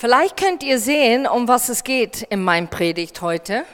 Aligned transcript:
Vielleicht 0.00 0.36
könnt 0.36 0.62
ihr 0.62 0.78
sehen, 0.78 1.26
um 1.26 1.48
was 1.48 1.68
es 1.68 1.82
geht 1.82 2.22
in 2.22 2.44
meinem 2.44 2.68
Predigt 2.68 3.20
heute, 3.20 3.64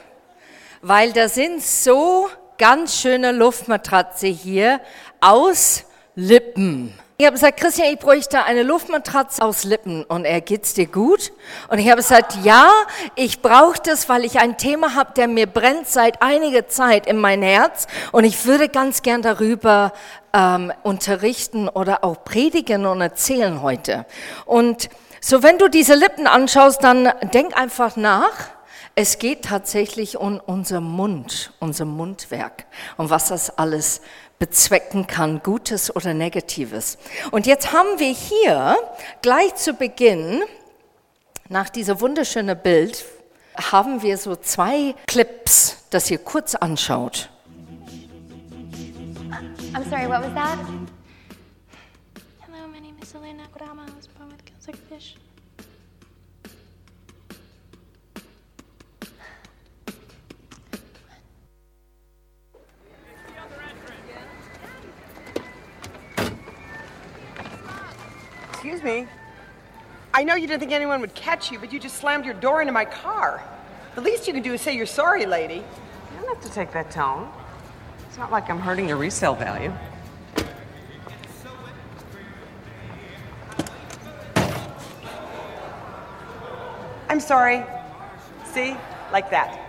weil 0.81 1.13
da 1.13 1.29
sind 1.29 1.61
so 1.61 2.27
ganz 2.57 2.99
schöne 2.99 3.31
Luftmatratze 3.31 4.25
hier 4.25 4.81
aus 5.21 5.83
Lippen. 6.15 6.97
Ich 7.17 7.27
habe 7.27 7.35
gesagt, 7.35 7.59
Christian, 7.59 7.93
ich 7.93 7.99
bräuchte 7.99 8.43
eine 8.43 8.63
Luftmatratze 8.63 9.43
aus 9.43 9.65
Lippen. 9.65 10.03
Und 10.03 10.25
er, 10.25 10.41
geht's 10.41 10.73
dir 10.73 10.87
gut? 10.87 11.31
Und 11.69 11.77
ich 11.77 11.89
habe 11.91 11.97
gesagt, 11.97 12.39
ja, 12.43 12.71
ich 13.15 13.43
brauche 13.43 13.79
das, 13.83 14.09
weil 14.09 14.25
ich 14.25 14.39
ein 14.39 14.57
Thema 14.57 14.95
habe, 14.95 15.13
der 15.13 15.27
mir 15.27 15.45
brennt 15.45 15.87
seit 15.87 16.23
einiger 16.23 16.67
Zeit 16.67 17.05
in 17.05 17.17
mein 17.17 17.43
Herz. 17.43 17.85
Und 18.11 18.23
ich 18.23 18.47
würde 18.47 18.67
ganz 18.67 19.03
gern 19.03 19.21
darüber 19.21 19.93
ähm, 20.33 20.73
unterrichten 20.81 21.69
oder 21.69 22.03
auch 22.03 22.25
predigen 22.25 22.87
und 22.87 22.99
erzählen 22.99 23.61
heute. 23.61 24.07
Und 24.45 24.89
so, 25.27 25.41
wenn 25.41 25.57
du 25.57 25.69
diese 25.69 25.95
Lippen 25.95 26.27
anschaust, 26.27 26.83
dann 26.83 27.11
denk 27.33 27.57
einfach 27.57 27.95
nach. 27.95 28.31
Es 28.93 29.17
geht 29.17 29.45
tatsächlich 29.45 30.17
um 30.17 30.39
unser 30.45 30.81
Mund, 30.81 31.51
unser 31.59 31.85
Mundwerk 31.85 32.67
und 32.97 33.09
was 33.09 33.29
das 33.29 33.57
alles 33.57 34.01
bezwecken 34.37 35.07
kann, 35.07 35.41
Gutes 35.41 35.95
oder 35.95 36.13
Negatives. 36.13 36.99
Und 37.31 37.47
jetzt 37.47 37.73
haben 37.73 37.97
wir 37.97 38.13
hier 38.13 38.77
gleich 39.23 39.55
zu 39.55 39.73
Beginn, 39.73 40.43
nach 41.49 41.69
dieser 41.69 41.99
wunderschönen 42.01 42.55
Bild, 42.55 43.03
haben 43.55 44.03
wir 44.03 44.19
so 44.19 44.35
zwei 44.35 44.93
Clips, 45.07 45.77
das 45.89 46.11
ihr 46.11 46.19
kurz 46.19 46.53
anschaut. 46.53 47.31
I'm 49.73 49.89
sorry, 49.89 50.07
what 50.07 50.21
was 50.21 50.35
that? 50.35 50.59
Gills 54.45 54.67
like 54.67 54.75
fish. 54.89 55.15
Excuse 68.51 68.83
me. 68.83 69.07
I 70.13 70.23
know 70.23 70.35
you 70.35 70.47
didn't 70.47 70.59
think 70.59 70.71
anyone 70.71 71.01
would 71.01 71.13
catch 71.13 71.51
you, 71.51 71.59
but 71.59 71.71
you 71.71 71.79
just 71.79 71.97
slammed 71.97 72.25
your 72.25 72.33
door 72.33 72.61
into 72.61 72.73
my 72.73 72.85
car. 72.85 73.43
The 73.95 74.01
least 74.01 74.27
you 74.27 74.33
can 74.33 74.41
do 74.41 74.53
is 74.53 74.61
say 74.61 74.75
you're 74.75 74.85
sorry, 74.85 75.25
lady. 75.25 75.55
You 75.55 75.61
don't 76.19 76.27
have 76.27 76.41
to 76.41 76.51
take 76.51 76.71
that 76.73 76.89
tone. 76.89 77.29
It's 78.07 78.17
not 78.17 78.31
like 78.31 78.49
I'm 78.49 78.59
hurting 78.59 78.87
your 78.87 78.97
resale 78.97 79.35
value. 79.35 79.71
I'm 87.15 87.21
sorry. 87.21 87.63
See? 88.43 88.75
Like 89.13 89.29
that. 89.29 89.64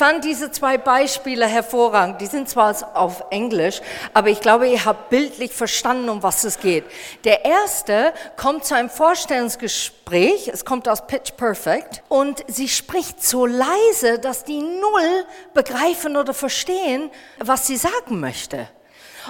Fand 0.00 0.24
diese 0.24 0.50
zwei 0.50 0.78
Beispiele 0.78 1.46
hervorragend. 1.46 2.22
Die 2.22 2.26
sind 2.26 2.48
zwar 2.48 2.74
auf 2.96 3.22
Englisch, 3.28 3.82
aber 4.14 4.30
ich 4.30 4.40
glaube, 4.40 4.66
ihr 4.66 4.86
habt 4.86 5.10
bildlich 5.10 5.52
verstanden, 5.52 6.08
um 6.08 6.22
was 6.22 6.42
es 6.44 6.58
geht. 6.58 6.84
Der 7.24 7.44
erste 7.44 8.14
kommt 8.38 8.64
zu 8.64 8.74
einem 8.74 8.88
Vorstellungsgespräch, 8.88 10.48
es 10.48 10.64
kommt 10.64 10.88
aus 10.88 11.06
Pitch 11.06 11.36
Perfect, 11.36 12.02
und 12.08 12.42
sie 12.46 12.70
spricht 12.70 13.22
so 13.22 13.44
leise, 13.44 14.18
dass 14.18 14.44
die 14.44 14.62
Null 14.62 15.26
begreifen 15.52 16.16
oder 16.16 16.32
verstehen, 16.32 17.10
was 17.38 17.66
sie 17.66 17.76
sagen 17.76 18.20
möchte. 18.20 18.68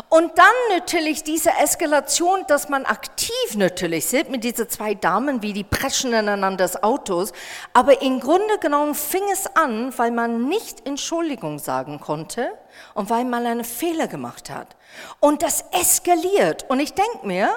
Und 0.09 0.39
dann 0.39 0.55
natürlich 0.71 1.23
diese 1.23 1.51
Eskalation, 1.51 2.45
dass 2.49 2.69
man 2.69 2.85
aktiv 2.85 3.57
natürlich 3.57 4.07
sieht 4.07 4.31
mit 4.31 4.45
diesen 4.45 4.69
zwei 4.69 4.95
Damen, 4.95 5.43
wie 5.43 5.53
die 5.53 5.65
preschen 5.65 6.13
ineinander 6.13 6.65
des 6.65 6.83
Autos. 6.83 7.33
Aber 7.73 8.03
im 8.03 8.21
Grunde 8.21 8.59
genommen 8.59 8.95
fing 8.95 9.23
es 9.33 9.47
an, 9.55 9.97
weil 9.99 10.11
man 10.11 10.49
nicht 10.49 10.87
Entschuldigung 10.87 11.59
sagen 11.59 12.01
konnte 12.01 12.51
und 12.95 13.11
weil 13.11 13.25
man 13.25 13.47
einen 13.47 13.65
Fehler 13.65 14.09
gemacht 14.09 14.51
hat. 14.51 14.77
Und 15.21 15.43
das 15.43 15.65
eskaliert. 15.73 16.65
Und 16.69 16.81
ich 16.81 16.95
denke 16.95 17.27
mir, 17.27 17.51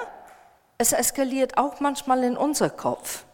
es 0.78 0.92
eskaliert 0.92 1.56
auch 1.56 1.80
manchmal 1.80 2.24
in 2.24 2.36
unser 2.36 2.70
Kopf. 2.70 3.24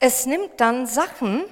Es 0.00 0.26
nimmt 0.26 0.60
dann 0.60 0.86
Sachen 0.86 1.44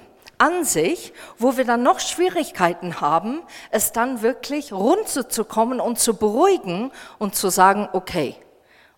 an 0.43 0.65
sich, 0.65 1.13
wo 1.37 1.55
wir 1.55 1.63
dann 1.63 1.83
noch 1.83 2.01
Schwierigkeiten 2.01 2.99
haben, 2.99 3.41
es 3.71 3.93
dann 3.93 4.21
wirklich 4.21 4.73
runterzukommen 4.73 5.79
und 5.79 5.99
zu 5.99 6.17
beruhigen 6.17 6.91
und 7.17 7.33
zu 7.33 7.47
sagen, 7.49 7.87
okay, 7.93 8.35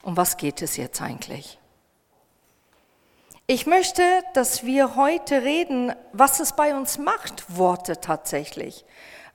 um 0.02 0.18
was 0.18 0.38
geht 0.38 0.64
es 0.64 0.76
jetzt 0.76 1.04
eigentlich? 1.04 1.60
Ich 3.46 3.68
möchte, 3.68 4.02
dass 4.34 4.66
wir 4.66 4.96
heute 4.96 5.44
reden, 5.44 5.94
was 6.14 6.40
es 6.40 6.54
bei 6.54 6.76
uns 6.76 6.98
macht, 6.98 7.44
Worte 7.56 8.02
tatsächlich, 8.02 8.84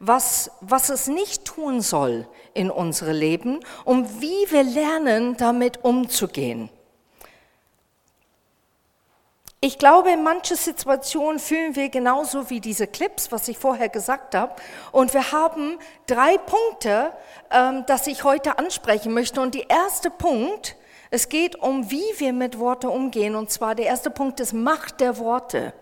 was, 0.00 0.50
was 0.60 0.88
es 0.88 1.06
nicht 1.06 1.44
tun 1.44 1.80
soll 1.80 2.26
in 2.54 2.72
unserem 2.72 3.14
Leben 3.14 3.60
und 3.84 4.20
wie 4.20 4.50
wir 4.50 4.64
lernen, 4.64 5.36
damit 5.36 5.84
umzugehen. 5.84 6.70
Ich 9.62 9.78
glaube, 9.78 10.10
in 10.10 10.22
manchen 10.22 10.56
Situationen 10.56 11.38
fühlen 11.38 11.76
wir 11.76 11.90
genauso 11.90 12.48
wie 12.48 12.60
diese 12.60 12.86
Clips, 12.86 13.30
was 13.30 13.46
ich 13.46 13.58
vorher 13.58 13.90
gesagt 13.90 14.34
habe. 14.34 14.54
Und 14.90 15.12
wir 15.12 15.32
haben 15.32 15.78
drei 16.06 16.38
Punkte, 16.38 17.12
ähm, 17.50 17.84
dass 17.84 18.06
ich 18.06 18.24
heute 18.24 18.58
ansprechen 18.58 19.12
möchte. 19.12 19.42
Und 19.42 19.54
der 19.54 19.68
erste 19.68 20.08
Punkt, 20.08 20.76
es 21.10 21.28
geht 21.28 21.56
um, 21.56 21.90
wie 21.90 22.06
wir 22.16 22.32
mit 22.32 22.58
Worten 22.58 22.86
umgehen. 22.86 23.34
Und 23.34 23.50
zwar 23.50 23.74
der 23.74 23.84
erste 23.84 24.10
Punkt 24.10 24.40
ist 24.40 24.54
Macht 24.54 24.98
der 24.98 25.18
Worte. 25.18 25.74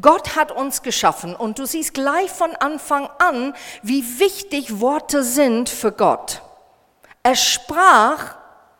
Gott 0.00 0.34
hat 0.34 0.50
uns 0.50 0.82
geschaffen 0.82 1.36
und 1.36 1.60
du 1.60 1.66
siehst 1.66 1.94
gleich 1.94 2.30
von 2.30 2.54
Anfang 2.56 3.08
an, 3.18 3.54
wie 3.82 4.18
wichtig 4.18 4.80
Worte 4.80 5.22
sind 5.22 5.68
für 5.68 5.92
Gott. 5.92 6.42
Er 7.22 7.36
sprach 7.36 8.34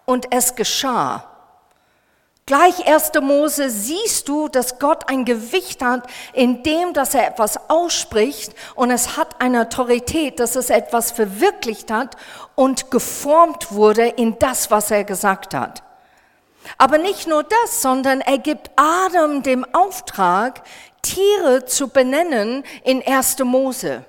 und 0.06 0.34
es 0.34 0.56
geschah. 0.56 1.35
Gleich 2.48 2.86
1. 2.86 3.10
Mose 3.22 3.70
siehst 3.70 4.28
du, 4.28 4.46
dass 4.46 4.78
Gott 4.78 5.08
ein 5.08 5.24
Gewicht 5.24 5.82
hat, 5.82 6.08
in 6.32 6.62
dem, 6.62 6.92
dass 6.92 7.12
er 7.12 7.26
etwas 7.26 7.58
ausspricht 7.68 8.54
und 8.76 8.92
es 8.92 9.16
hat 9.16 9.40
eine 9.40 9.62
Autorität, 9.62 10.38
dass 10.38 10.54
es 10.54 10.70
etwas 10.70 11.10
verwirklicht 11.10 11.90
hat 11.90 12.16
und 12.54 12.92
geformt 12.92 13.72
wurde 13.72 14.06
in 14.06 14.38
das, 14.38 14.70
was 14.70 14.92
er 14.92 15.02
gesagt 15.02 15.54
hat. 15.54 15.82
Aber 16.78 16.98
nicht 16.98 17.26
nur 17.26 17.42
das, 17.42 17.82
sondern 17.82 18.20
er 18.20 18.38
gibt 18.38 18.70
Adam 18.76 19.42
dem 19.42 19.66
Auftrag, 19.74 20.62
Tiere 21.02 21.64
zu 21.64 21.88
benennen 21.88 22.62
in 22.84 23.04
1. 23.04 23.40
Mose. 23.40 24.04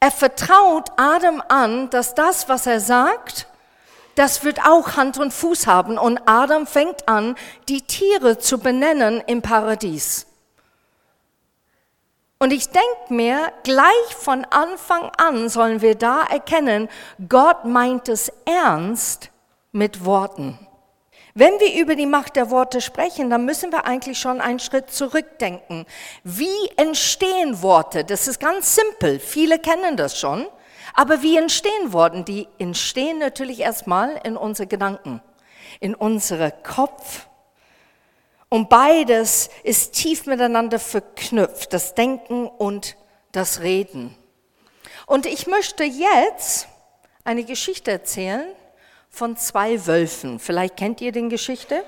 Er 0.00 0.10
vertraut 0.10 0.90
Adam 0.96 1.40
an, 1.46 1.88
dass 1.90 2.16
das, 2.16 2.48
was 2.48 2.66
er 2.66 2.80
sagt, 2.80 3.46
das 4.14 4.44
wird 4.44 4.64
auch 4.64 4.96
Hand 4.96 5.18
und 5.18 5.32
Fuß 5.32 5.66
haben. 5.66 5.98
Und 5.98 6.20
Adam 6.26 6.66
fängt 6.66 7.08
an, 7.08 7.36
die 7.68 7.82
Tiere 7.82 8.38
zu 8.38 8.58
benennen 8.58 9.22
im 9.26 9.42
Paradies. 9.42 10.26
Und 12.38 12.52
ich 12.52 12.70
denke 12.70 13.14
mir, 13.14 13.52
gleich 13.62 14.16
von 14.18 14.44
Anfang 14.44 15.10
an 15.16 15.48
sollen 15.48 15.80
wir 15.80 15.94
da 15.94 16.24
erkennen, 16.24 16.88
Gott 17.28 17.64
meint 17.64 18.08
es 18.08 18.32
ernst 18.44 19.30
mit 19.70 20.04
Worten. 20.04 20.58
Wenn 21.34 21.58
wir 21.60 21.80
über 21.80 21.94
die 21.94 22.06
Macht 22.06 22.36
der 22.36 22.50
Worte 22.50 22.80
sprechen, 22.80 23.30
dann 23.30 23.46
müssen 23.46 23.72
wir 23.72 23.86
eigentlich 23.86 24.18
schon 24.18 24.40
einen 24.40 24.58
Schritt 24.58 24.90
zurückdenken. 24.90 25.86
Wie 26.24 26.68
entstehen 26.76 27.62
Worte? 27.62 28.04
Das 28.04 28.28
ist 28.28 28.38
ganz 28.40 28.74
simpel. 28.74 29.18
Viele 29.18 29.58
kennen 29.58 29.96
das 29.96 30.18
schon. 30.18 30.46
Aber 30.94 31.22
wie 31.22 31.36
entstehen 31.36 31.92
Worte? 31.92 32.22
Die 32.22 32.48
entstehen 32.58 33.18
natürlich 33.18 33.60
erstmal 33.60 34.20
in 34.24 34.36
unseren 34.36 34.68
Gedanken. 34.68 35.22
in 35.80 35.94
unseren 35.94 36.52
Kopf. 36.62 37.26
Und 38.48 38.68
beides 38.68 39.48
ist 39.62 39.94
tief 39.94 40.26
miteinander 40.26 40.78
verknüpft, 40.78 41.72
das 41.72 41.94
Denken 41.94 42.46
und 42.46 42.96
das 43.32 43.60
Reden. 43.60 44.14
Und 45.06 45.26
ich 45.26 45.46
möchte 45.46 45.84
jetzt 45.84 46.68
eine 47.24 47.44
Geschichte 47.44 47.90
erzählen 47.90 48.46
von 49.08 49.36
zwei 49.36 49.86
Wölfen. 49.86 50.38
Vielleicht 50.38 50.76
kennt 50.76 51.00
ihr 51.00 51.12
die 51.12 51.28
Geschichte? 51.28 51.82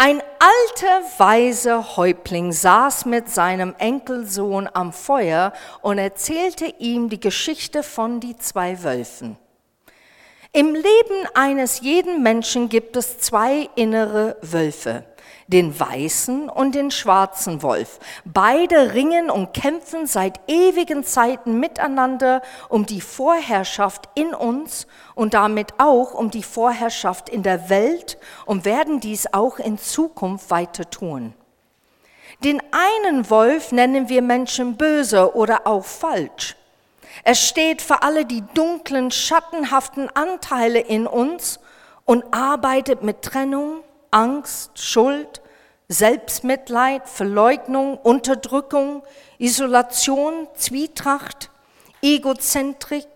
Ein 0.00 0.22
alter, 0.38 1.02
weiser 1.18 1.96
Häuptling 1.96 2.52
saß 2.52 3.04
mit 3.06 3.28
seinem 3.28 3.74
Enkelsohn 3.78 4.68
am 4.72 4.92
Feuer 4.92 5.52
und 5.82 5.98
erzählte 5.98 6.66
ihm 6.78 7.08
die 7.08 7.18
Geschichte 7.18 7.82
von 7.82 8.20
die 8.20 8.36
zwei 8.36 8.84
Wölfen. 8.84 9.36
Im 10.52 10.72
Leben 10.72 11.26
eines 11.34 11.80
jeden 11.80 12.22
Menschen 12.22 12.68
gibt 12.68 12.96
es 12.96 13.18
zwei 13.18 13.68
innere 13.74 14.36
Wölfe 14.40 15.04
den 15.48 15.78
weißen 15.78 16.48
und 16.48 16.74
den 16.74 16.90
schwarzen 16.90 17.62
Wolf. 17.62 17.98
Beide 18.24 18.94
ringen 18.94 19.30
und 19.30 19.54
kämpfen 19.54 20.06
seit 20.06 20.40
ewigen 20.46 21.04
Zeiten 21.04 21.58
miteinander 21.58 22.42
um 22.68 22.86
die 22.86 23.00
Vorherrschaft 23.00 24.08
in 24.14 24.34
uns 24.34 24.86
und 25.14 25.34
damit 25.34 25.72
auch 25.78 26.14
um 26.14 26.30
die 26.30 26.42
Vorherrschaft 26.42 27.28
in 27.30 27.42
der 27.42 27.70
Welt 27.70 28.18
und 28.44 28.64
werden 28.64 29.00
dies 29.00 29.32
auch 29.32 29.58
in 29.58 29.78
Zukunft 29.78 30.50
weiter 30.50 30.88
tun. 30.88 31.34
Den 32.44 32.62
einen 32.70 33.28
Wolf 33.30 33.72
nennen 33.72 34.08
wir 34.08 34.22
Menschen 34.22 34.76
böse 34.76 35.34
oder 35.34 35.66
auch 35.66 35.84
falsch. 35.84 36.56
Er 37.24 37.34
steht 37.34 37.82
für 37.82 38.02
alle 38.02 38.26
die 38.26 38.44
dunklen, 38.54 39.10
schattenhaften 39.10 40.08
Anteile 40.14 40.78
in 40.78 41.06
uns 41.06 41.58
und 42.04 42.24
arbeitet 42.32 43.02
mit 43.02 43.22
Trennung, 43.22 43.82
Angst, 44.10 44.78
Schuld, 44.78 45.42
Selbstmitleid, 45.88 47.08
Verleugnung, 47.08 47.96
Unterdrückung, 47.98 49.02
Isolation, 49.38 50.48
Zwietracht, 50.54 51.50
Egozentrik, 52.02 53.06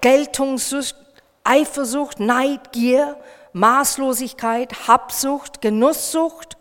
Geltungssucht, 0.00 0.96
Eifersucht, 1.44 2.20
Neid, 2.20 2.72
Gier, 2.72 3.16
Maßlosigkeit, 3.52 4.88
Habsucht, 4.88 5.60
Genusssucht, 5.60 6.56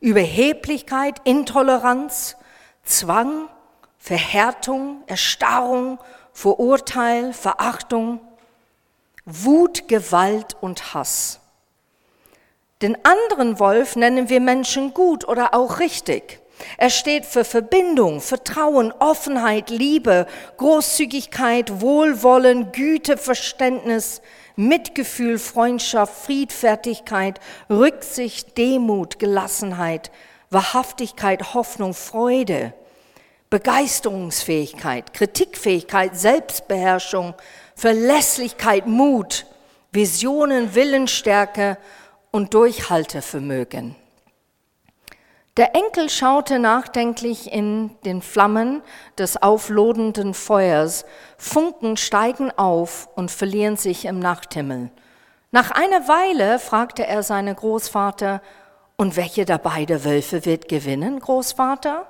Überheblichkeit, 0.00 1.20
Intoleranz, 1.24 2.36
Zwang, 2.84 3.48
Verhärtung, 3.98 5.02
Erstarrung, 5.06 5.98
Verurteil, 6.32 7.32
Verachtung, 7.32 8.20
Wut, 9.24 9.88
Gewalt 9.88 10.56
und 10.60 10.94
Hass. 10.94 11.40
Den 12.82 12.98
anderen 13.06 13.58
Wolf 13.58 13.96
nennen 13.96 14.28
wir 14.28 14.40
Menschen 14.40 14.92
gut 14.92 15.26
oder 15.26 15.54
auch 15.54 15.80
richtig. 15.80 16.40
Er 16.76 16.90
steht 16.90 17.24
für 17.24 17.44
Verbindung, 17.44 18.20
Vertrauen, 18.20 18.92
Offenheit, 18.92 19.70
Liebe, 19.70 20.26
Großzügigkeit, 20.58 21.80
Wohlwollen, 21.80 22.72
Güte, 22.72 23.16
Verständnis, 23.16 24.20
Mitgefühl, 24.56 25.38
Freundschaft, 25.38 26.26
Friedfertigkeit, 26.26 27.40
Rücksicht, 27.70 28.58
Demut, 28.58 29.18
Gelassenheit, 29.18 30.10
Wahrhaftigkeit, 30.50 31.54
Hoffnung, 31.54 31.94
Freude, 31.94 32.74
Begeisterungsfähigkeit, 33.48 35.14
Kritikfähigkeit, 35.14 36.18
Selbstbeherrschung, 36.18 37.34
Verlässlichkeit, 37.74 38.86
Mut, 38.86 39.46
Visionen, 39.92 40.74
Willensstärke, 40.74 41.78
und 42.36 42.52
Durchhaltevermögen. 42.52 43.96
Der 45.56 45.74
Enkel 45.74 46.10
schaute 46.10 46.58
nachdenklich 46.58 47.50
in 47.50 47.96
den 48.04 48.20
Flammen 48.20 48.82
des 49.16 49.42
auflodenden 49.42 50.34
Feuers. 50.34 51.06
Funken 51.38 51.96
steigen 51.96 52.50
auf 52.58 53.08
und 53.14 53.30
verlieren 53.30 53.78
sich 53.78 54.04
im 54.04 54.18
Nachthimmel. 54.18 54.90
Nach 55.50 55.70
einer 55.70 56.08
Weile 56.08 56.58
fragte 56.58 57.06
er 57.06 57.22
seinen 57.22 57.56
Großvater, 57.56 58.42
und 58.98 59.16
welche 59.16 59.46
der 59.46 59.56
beiden 59.56 60.04
Wölfe 60.04 60.44
wird 60.44 60.68
gewinnen, 60.68 61.20
Großvater? 61.20 62.06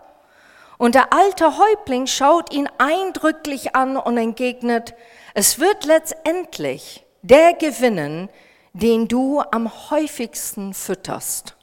Und 0.77 0.97
der 0.97 1.13
alte 1.13 1.57
Häuptling 1.57 2.09
schaut 2.09 2.53
ihn 2.53 2.69
eindrücklich 2.79 3.77
an 3.77 3.97
und 3.97 4.19
entgegnet, 4.19 4.95
es 5.35 5.61
wird 5.61 5.85
letztendlich 5.85 7.07
der 7.23 7.55
gewinnen, 7.55 8.29
den 8.77 9.09
du 9.09 9.41
am 9.41 9.91
häufigsten 9.91 10.75
fütterst. 10.75 11.57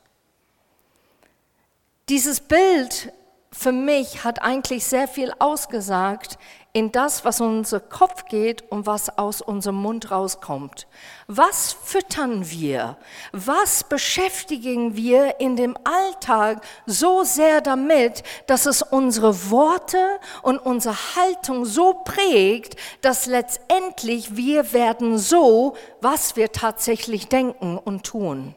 Dieses 2.10 2.42
Bild 2.42 3.14
für 3.52 3.72
mich 3.72 4.24
hat 4.24 4.42
eigentlich 4.42 4.84
sehr 4.86 5.08
viel 5.08 5.32
ausgesagt 5.38 6.40
in 6.76 6.92
das, 6.92 7.24
was 7.24 7.40
unser 7.40 7.80
Kopf 7.80 8.26
geht 8.26 8.72
und 8.72 8.88
was 8.88 9.16
aus 9.20 9.42
unserem 9.42 9.76
Mund 9.76 10.10
rauskommt. 10.10 10.88
Was 11.28 11.72
füttern 11.72 12.50
wir? 12.50 12.98
Was 13.32 13.84
beschäftigen 13.84 14.96
wir 14.96 15.40
in 15.40 15.56
dem 15.56 15.78
Alltag 15.84 16.66
so 16.88 17.24
sehr 17.24 17.62
damit, 17.62 18.24
dass 18.48 18.66
es 18.66 18.82
unsere 18.82 19.52
Worte 19.52 20.20
und 20.42 20.58
unsere 20.58 20.96
Haltung 21.16 21.66
so 21.66 21.94
prägt, 21.94 22.76
dass 23.02 23.28
letztendlich 23.28 24.36
wir 24.36 24.74
werden 24.74 25.20
so, 25.20 25.76
was 26.02 26.36
wir 26.36 26.52
tatsächlich 26.52 27.30
denken 27.30 27.78
und 27.78 28.04
tun? 28.04 28.56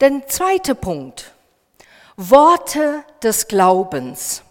Der 0.00 0.26
zweite 0.26 0.74
Punkt. 0.74 1.32
Worte 2.16 3.04
des 3.22 3.46
Glaubens. 3.46 4.42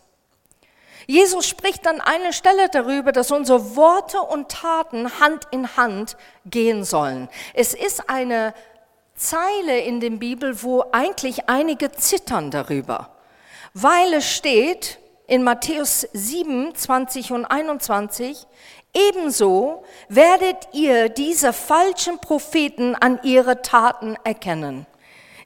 Jesus 1.10 1.48
spricht 1.48 1.88
an 1.88 2.02
einer 2.02 2.32
Stelle 2.34 2.70
darüber, 2.70 3.12
dass 3.12 3.32
unsere 3.32 3.76
Worte 3.76 4.22
und 4.22 4.52
Taten 4.52 5.20
Hand 5.20 5.48
in 5.50 5.76
Hand 5.76 6.16
gehen 6.46 6.84
sollen. 6.84 7.30
Es 7.56 7.74
ist 7.74 8.12
eine 8.12 8.54
Zeile 9.16 9.80
in 9.80 10.02
der 10.02 10.12
Bibel, 10.12 10.62
wo 10.62 10.84
eigentlich 10.92 11.50
einige 11.50 11.92
zittern 11.92 12.52
darüber, 12.52 13.10
weil 13.74 14.14
es 14.14 14.30
steht 14.30 15.00
in 15.26 15.42
Matthäus 15.42 16.08
7, 16.14 16.76
20 16.76 17.32
und 17.32 17.46
21, 17.46 18.46
ebenso 18.94 19.84
werdet 20.10 20.70
ihr 20.74 21.10
diese 21.10 21.54
falschen 21.54 22.20
Propheten 22.20 22.94
an 22.94 23.20
ihre 23.24 23.64
Taten 23.64 24.16
erkennen. 24.24 24.86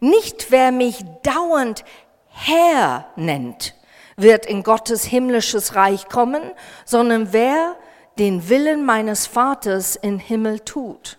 Nicht 0.01 0.51
wer 0.51 0.73
mich 0.73 1.05
dauernd 1.23 1.85
Herr 2.27 3.05
nennt, 3.15 3.75
wird 4.15 4.45
in 4.45 4.63
Gottes 4.63 5.03
himmlisches 5.03 5.75
Reich 5.75 6.09
kommen, 6.09 6.43
sondern 6.85 7.33
wer 7.33 7.75
den 8.17 8.49
Willen 8.49 8.85
meines 8.85 9.25
Vaters 9.25 9.95
im 9.95 10.19
Himmel 10.19 10.59
tut. 10.59 11.17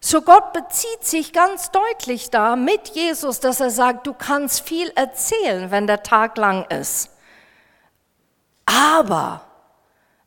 So 0.00 0.22
Gott 0.22 0.52
bezieht 0.52 1.04
sich 1.04 1.32
ganz 1.32 1.70
deutlich 1.70 2.30
da 2.30 2.54
mit 2.54 2.88
Jesus, 2.88 3.40
dass 3.40 3.60
er 3.60 3.70
sagt, 3.70 4.06
du 4.06 4.14
kannst 4.14 4.60
viel 4.60 4.90
erzählen, 4.94 5.70
wenn 5.70 5.86
der 5.86 6.02
Tag 6.02 6.38
lang 6.38 6.64
ist. 6.70 7.10
Aber 8.66 9.40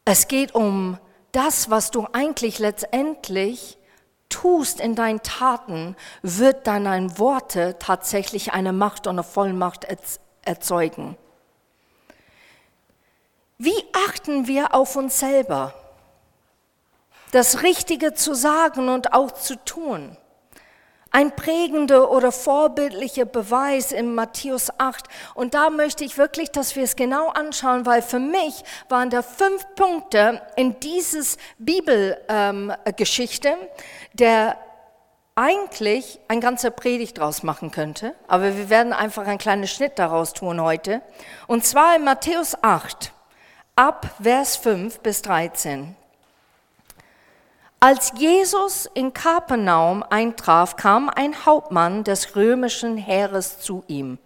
es 0.05 0.27
geht 0.27 0.53
um 0.53 0.97
das, 1.31 1.69
was 1.69 1.91
du 1.91 2.07
eigentlich 2.11 2.59
letztendlich 2.59 3.77
tust 4.27 4.79
in 4.79 4.95
deinen 4.95 5.23
Taten, 5.23 5.95
wird 6.21 6.67
deine 6.67 7.17
Worte 7.17 7.77
tatsächlich 7.79 8.53
eine 8.53 8.73
Macht 8.73 9.07
und 9.07 9.15
eine 9.15 9.23
Vollmacht 9.23 9.85
erzeugen. 10.49 11.15
Wie 13.59 13.85
achten 13.93 14.47
wir 14.47 14.73
auf 14.73 14.95
uns 14.95 15.19
selber? 15.19 15.73
Das 17.31 17.61
Richtige 17.61 18.13
zu 18.15 18.33
sagen 18.33 18.89
und 18.89 19.13
auch 19.13 19.31
zu 19.31 19.55
tun. 19.63 20.17
Ein 21.11 21.35
prägender 21.35 22.11
oder 22.11 22.31
vorbildlicher 22.31 23.25
Beweis 23.25 23.91
in 23.91 24.15
Matthäus 24.15 24.71
8. 24.79 25.07
Und 25.35 25.53
da 25.53 25.69
möchte 25.69 26.03
ich 26.03 26.17
wirklich, 26.17 26.51
dass 26.51 26.75
wir 26.75 26.83
es 26.83 26.95
genau 26.95 27.29
anschauen, 27.29 27.85
weil 27.85 28.01
für 28.01 28.19
mich 28.19 28.63
waren 28.89 29.09
da 29.09 29.21
fünf 29.21 29.65
Punkte 29.75 30.41
in 30.55 30.79
dieses 30.79 31.37
Bibelgeschichte, 31.57 33.49
ähm, 33.49 33.57
der 34.13 34.57
eigentlich 35.35 36.19
ein 36.27 36.41
ganzer 36.41 36.71
Predigt 36.71 37.17
draus 37.17 37.43
machen 37.43 37.71
könnte, 37.71 38.13
aber 38.27 38.57
wir 38.57 38.69
werden 38.69 38.93
einfach 38.93 39.25
einen 39.25 39.37
kleinen 39.37 39.67
Schnitt 39.67 39.97
daraus 39.97 40.33
tun 40.33 40.61
heute. 40.61 41.01
Und 41.47 41.65
zwar 41.65 41.95
in 41.95 42.03
Matthäus 42.03 42.61
8, 42.61 43.13
ab 43.75 44.07
Vers 44.21 44.57
5 44.57 44.99
bis 44.99 45.21
13. 45.21 45.95
Als 47.81 48.11
Jesus 48.17 48.89
in 48.93 49.13
Kapernaum 49.13 50.03
eintraf, 50.03 50.75
kam 50.75 51.09
ein 51.09 51.45
Hauptmann 51.45 52.03
des 52.03 52.35
römischen 52.35 52.97
Heeres 52.97 53.59
zu 53.61 53.85
ihm 53.87 54.17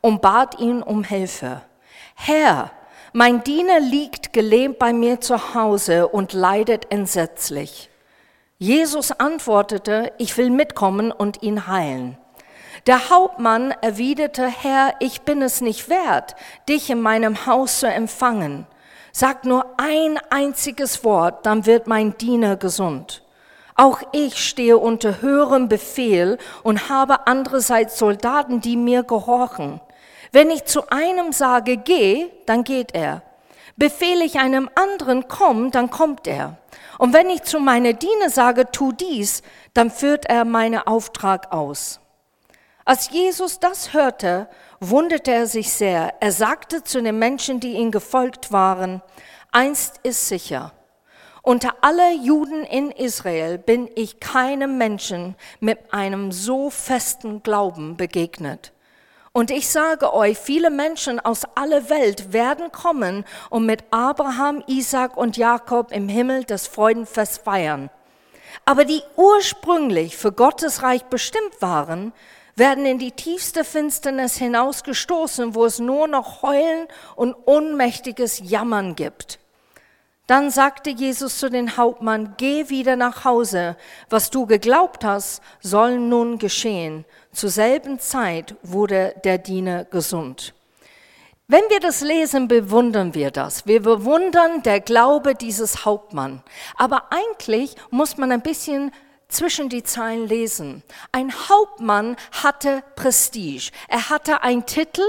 und 0.00 0.22
bat 0.22 0.58
ihn 0.58 0.82
um 0.82 1.04
Hilfe. 1.04 1.62
Herr, 2.16 2.72
mein 3.12 3.44
Diener 3.44 3.78
liegt 3.78 4.32
gelähmt 4.32 4.80
bei 4.80 4.92
mir 4.92 5.20
zu 5.20 5.54
Hause 5.54 6.08
und 6.08 6.32
leidet 6.32 6.90
entsetzlich. 6.90 7.90
Jesus 8.58 9.12
antwortete, 9.12 10.12
ich 10.16 10.38
will 10.38 10.48
mitkommen 10.48 11.12
und 11.12 11.42
ihn 11.42 11.66
heilen. 11.66 12.16
Der 12.86 13.10
Hauptmann 13.10 13.74
erwiderte, 13.82 14.46
Herr, 14.46 14.94
ich 14.98 15.22
bin 15.22 15.42
es 15.42 15.60
nicht 15.60 15.90
wert, 15.90 16.36
dich 16.66 16.88
in 16.88 17.02
meinem 17.02 17.44
Haus 17.44 17.80
zu 17.80 17.86
empfangen. 17.86 18.66
Sag 19.12 19.44
nur 19.44 19.66
ein 19.76 20.18
einziges 20.30 21.04
Wort, 21.04 21.44
dann 21.44 21.66
wird 21.66 21.86
mein 21.86 22.16
Diener 22.16 22.56
gesund. 22.56 23.22
Auch 23.74 24.00
ich 24.12 24.42
stehe 24.42 24.78
unter 24.78 25.20
höherem 25.20 25.68
Befehl 25.68 26.38
und 26.62 26.88
habe 26.88 27.26
andererseits 27.26 27.98
Soldaten, 27.98 28.62
die 28.62 28.78
mir 28.78 29.02
gehorchen. 29.02 29.82
Wenn 30.32 30.50
ich 30.50 30.64
zu 30.64 30.88
einem 30.88 31.32
sage, 31.32 31.76
geh, 31.76 32.28
dann 32.46 32.64
geht 32.64 32.94
er. 32.94 33.20
Befehle 33.76 34.24
ich 34.24 34.38
einem 34.38 34.70
anderen, 34.74 35.28
komm, 35.28 35.70
dann 35.70 35.90
kommt 35.90 36.26
er. 36.26 36.56
Und 36.98 37.12
wenn 37.12 37.28
ich 37.28 37.42
zu 37.42 37.60
meiner 37.60 37.92
Diener 37.92 38.30
sage, 38.30 38.70
tu 38.70 38.92
dies, 38.92 39.42
dann 39.74 39.90
führt 39.90 40.26
er 40.26 40.44
meinen 40.44 40.80
Auftrag 40.86 41.52
aus. 41.52 42.00
Als 42.86 43.10
Jesus 43.10 43.58
das 43.58 43.92
hörte, 43.92 44.48
wunderte 44.80 45.32
er 45.32 45.46
sich 45.46 45.72
sehr. 45.72 46.14
Er 46.20 46.32
sagte 46.32 46.84
zu 46.84 47.02
den 47.02 47.18
Menschen, 47.18 47.60
die 47.60 47.72
ihm 47.74 47.90
gefolgt 47.90 48.52
waren, 48.52 49.02
einst 49.52 50.00
ist 50.04 50.28
sicher, 50.28 50.72
unter 51.42 51.76
aller 51.82 52.12
Juden 52.12 52.64
in 52.64 52.90
Israel 52.90 53.58
bin 53.58 53.88
ich 53.94 54.20
keinem 54.20 54.78
Menschen 54.78 55.36
mit 55.60 55.92
einem 55.92 56.32
so 56.32 56.70
festen 56.70 57.42
Glauben 57.42 57.96
begegnet. 57.96 58.72
Und 59.36 59.50
ich 59.50 59.68
sage 59.68 60.14
euch, 60.14 60.38
viele 60.38 60.70
Menschen 60.70 61.20
aus 61.20 61.42
aller 61.56 61.90
Welt 61.90 62.32
werden 62.32 62.72
kommen 62.72 63.26
und 63.50 63.66
mit 63.66 63.84
Abraham, 63.90 64.64
Isaac 64.66 65.14
und 65.14 65.36
Jakob 65.36 65.92
im 65.92 66.08
Himmel 66.08 66.44
das 66.44 66.66
Freudenfest 66.66 67.42
feiern. 67.44 67.90
Aber 68.64 68.86
die 68.86 69.02
ursprünglich 69.14 70.16
für 70.16 70.32
Gottes 70.32 70.82
Reich 70.82 71.04
bestimmt 71.04 71.60
waren, 71.60 72.14
werden 72.54 72.86
in 72.86 72.98
die 72.98 73.12
tiefste 73.12 73.62
Finsternis 73.62 74.38
hinausgestoßen, 74.38 75.54
wo 75.54 75.66
es 75.66 75.80
nur 75.80 76.08
noch 76.08 76.40
Heulen 76.40 76.88
und 77.14 77.34
unmächtiges 77.34 78.40
Jammern 78.42 78.96
gibt. 78.96 79.38
Dann 80.26 80.50
sagte 80.50 80.90
Jesus 80.90 81.38
zu 81.38 81.50
den 81.50 81.76
Hauptmann, 81.76 82.34
geh 82.36 82.68
wieder 82.68 82.96
nach 82.96 83.24
Hause, 83.24 83.76
was 84.10 84.30
du 84.30 84.46
geglaubt 84.46 85.04
hast, 85.04 85.40
soll 85.60 85.98
nun 85.98 86.38
geschehen. 86.38 87.04
Zur 87.36 87.50
selben 87.50 87.98
Zeit 87.98 88.54
wurde 88.62 89.14
der 89.24 89.36
Diener 89.36 89.84
gesund. 89.84 90.54
Wenn 91.48 91.68
wir 91.68 91.80
das 91.80 92.00
lesen, 92.00 92.48
bewundern 92.48 93.12
wir 93.12 93.30
das. 93.30 93.66
Wir 93.66 93.82
bewundern 93.82 94.62
der 94.62 94.80
Glaube 94.80 95.34
dieses 95.34 95.84
Hauptmann. 95.84 96.42
Aber 96.76 97.12
eigentlich 97.12 97.76
muss 97.90 98.16
man 98.16 98.32
ein 98.32 98.40
bisschen 98.40 98.90
zwischen 99.28 99.68
die 99.68 99.82
Zeilen 99.82 100.26
lesen. 100.26 100.82
Ein 101.12 101.32
Hauptmann 101.32 102.16
hatte 102.42 102.82
Prestige. 102.94 103.70
Er 103.88 104.08
hatte 104.08 104.42
einen 104.42 104.66
Titel, 104.66 105.02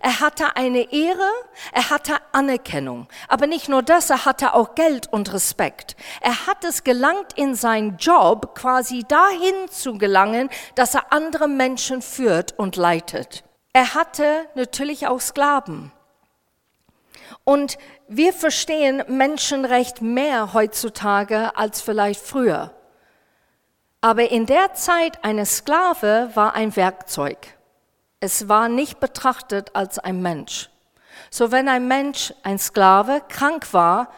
er 0.00 0.20
hatte 0.20 0.56
eine 0.56 0.92
Ehre, 0.92 1.30
er 1.72 1.90
hatte 1.90 2.16
Anerkennung. 2.32 3.08
Aber 3.28 3.46
nicht 3.46 3.68
nur 3.68 3.82
das, 3.82 4.10
er 4.10 4.24
hatte 4.24 4.54
auch 4.54 4.74
Geld 4.74 5.12
und 5.12 5.32
Respekt. 5.32 5.96
Er 6.20 6.46
hat 6.46 6.64
es 6.64 6.84
gelangt 6.84 7.32
in 7.34 7.54
seinen 7.54 7.96
Job 7.96 8.54
quasi 8.54 9.04
dahin 9.08 9.68
zu 9.70 9.98
gelangen, 9.98 10.50
dass 10.74 10.94
er 10.94 11.12
andere 11.12 11.48
Menschen 11.48 12.00
führt 12.00 12.58
und 12.58 12.76
leitet. 12.76 13.44
Er 13.72 13.94
hatte 13.94 14.46
natürlich 14.54 15.08
auch 15.08 15.20
Sklaven. 15.20 15.90
Und 17.42 17.76
wir 18.08 18.32
verstehen 18.32 19.02
Menschenrecht 19.08 20.00
mehr 20.00 20.54
heutzutage 20.54 21.56
als 21.56 21.80
vielleicht 21.80 22.20
früher. 22.20 22.72
Aber 24.04 24.30
in 24.30 24.44
der 24.44 24.74
Zeit 24.74 25.24
eine 25.24 25.46
Sklave 25.46 26.28
war 26.34 26.54
ein 26.54 26.76
Werkzeug. 26.76 27.38
Es 28.20 28.50
war 28.50 28.68
nicht 28.68 29.00
betrachtet 29.00 29.70
als 29.74 29.98
ein 29.98 30.20
Mensch. 30.20 30.68
So 31.30 31.50
wenn 31.50 31.70
ein 31.70 31.88
Mensch, 31.88 32.34
ein 32.42 32.58
Sklave, 32.58 33.22
krank 33.30 33.72
war, 33.72 34.12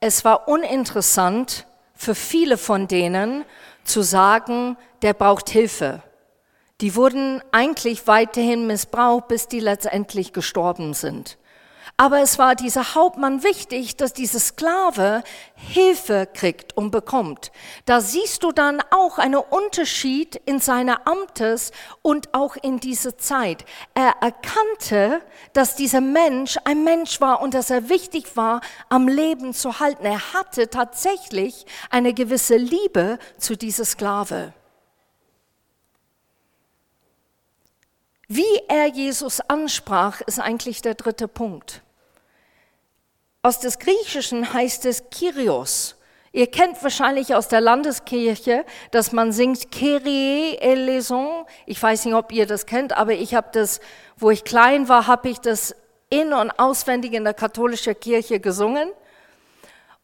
es 0.00 0.26
war 0.26 0.48
uninteressant 0.48 1.66
für 1.94 2.14
viele 2.14 2.58
von 2.58 2.88
denen 2.88 3.46
zu 3.84 4.02
sagen, 4.02 4.76
der 5.00 5.14
braucht 5.14 5.48
Hilfe. 5.48 6.02
Die 6.82 6.94
wurden 6.94 7.42
eigentlich 7.52 8.06
weiterhin 8.06 8.66
missbraucht, 8.66 9.28
bis 9.28 9.48
die 9.48 9.60
letztendlich 9.60 10.34
gestorben 10.34 10.92
sind. 10.92 11.38
Aber 12.02 12.20
es 12.20 12.36
war 12.36 12.56
dieser 12.56 12.96
Hauptmann 12.96 13.44
wichtig, 13.44 13.94
dass 13.94 14.12
dieser 14.12 14.40
Sklave 14.40 15.22
Hilfe 15.54 16.26
kriegt 16.26 16.76
und 16.76 16.90
bekommt. 16.90 17.52
Da 17.84 18.00
siehst 18.00 18.42
du 18.42 18.50
dann 18.50 18.82
auch 18.90 19.18
einen 19.18 19.36
Unterschied 19.36 20.34
in 20.44 20.58
seiner 20.58 21.06
Amtes 21.06 21.70
und 22.02 22.34
auch 22.34 22.56
in 22.56 22.80
dieser 22.80 23.18
Zeit. 23.18 23.64
Er 23.94 24.16
erkannte, 24.20 25.22
dass 25.52 25.76
dieser 25.76 26.00
Mensch 26.00 26.58
ein 26.64 26.82
Mensch 26.82 27.20
war 27.20 27.40
und 27.40 27.54
dass 27.54 27.70
er 27.70 27.88
wichtig 27.88 28.36
war, 28.36 28.62
am 28.88 29.06
Leben 29.06 29.54
zu 29.54 29.78
halten. 29.78 30.04
Er 30.04 30.32
hatte 30.32 30.70
tatsächlich 30.70 31.66
eine 31.88 32.14
gewisse 32.14 32.56
Liebe 32.56 33.20
zu 33.38 33.56
dieser 33.56 33.84
Sklave. 33.84 34.52
Wie 38.26 38.60
er 38.66 38.88
Jesus 38.88 39.40
ansprach, 39.40 40.20
ist 40.22 40.40
eigentlich 40.40 40.82
der 40.82 40.94
dritte 40.94 41.28
Punkt. 41.28 41.81
Aus 43.44 43.58
des 43.58 43.80
Griechischen 43.80 44.52
heißt 44.52 44.86
es 44.86 45.10
Kyrios. 45.10 45.96
Ihr 46.30 46.46
kennt 46.46 46.80
wahrscheinlich 46.80 47.34
aus 47.34 47.48
der 47.48 47.60
Landeskirche, 47.60 48.64
dass 48.92 49.10
man 49.10 49.32
singt 49.32 49.72
Kyrie 49.72 50.56
eleison. 50.58 51.44
Ich 51.66 51.82
weiß 51.82 52.04
nicht, 52.04 52.14
ob 52.14 52.30
ihr 52.30 52.46
das 52.46 52.66
kennt, 52.66 52.96
aber 52.96 53.14
ich 53.14 53.34
habe 53.34 53.48
das, 53.50 53.80
wo 54.16 54.30
ich 54.30 54.44
klein 54.44 54.88
war, 54.88 55.08
habe 55.08 55.28
ich 55.28 55.40
das 55.40 55.74
in 56.08 56.32
und 56.32 56.52
auswendig 56.52 57.14
in 57.14 57.24
der 57.24 57.34
katholischen 57.34 57.98
Kirche 57.98 58.38
gesungen. 58.38 58.92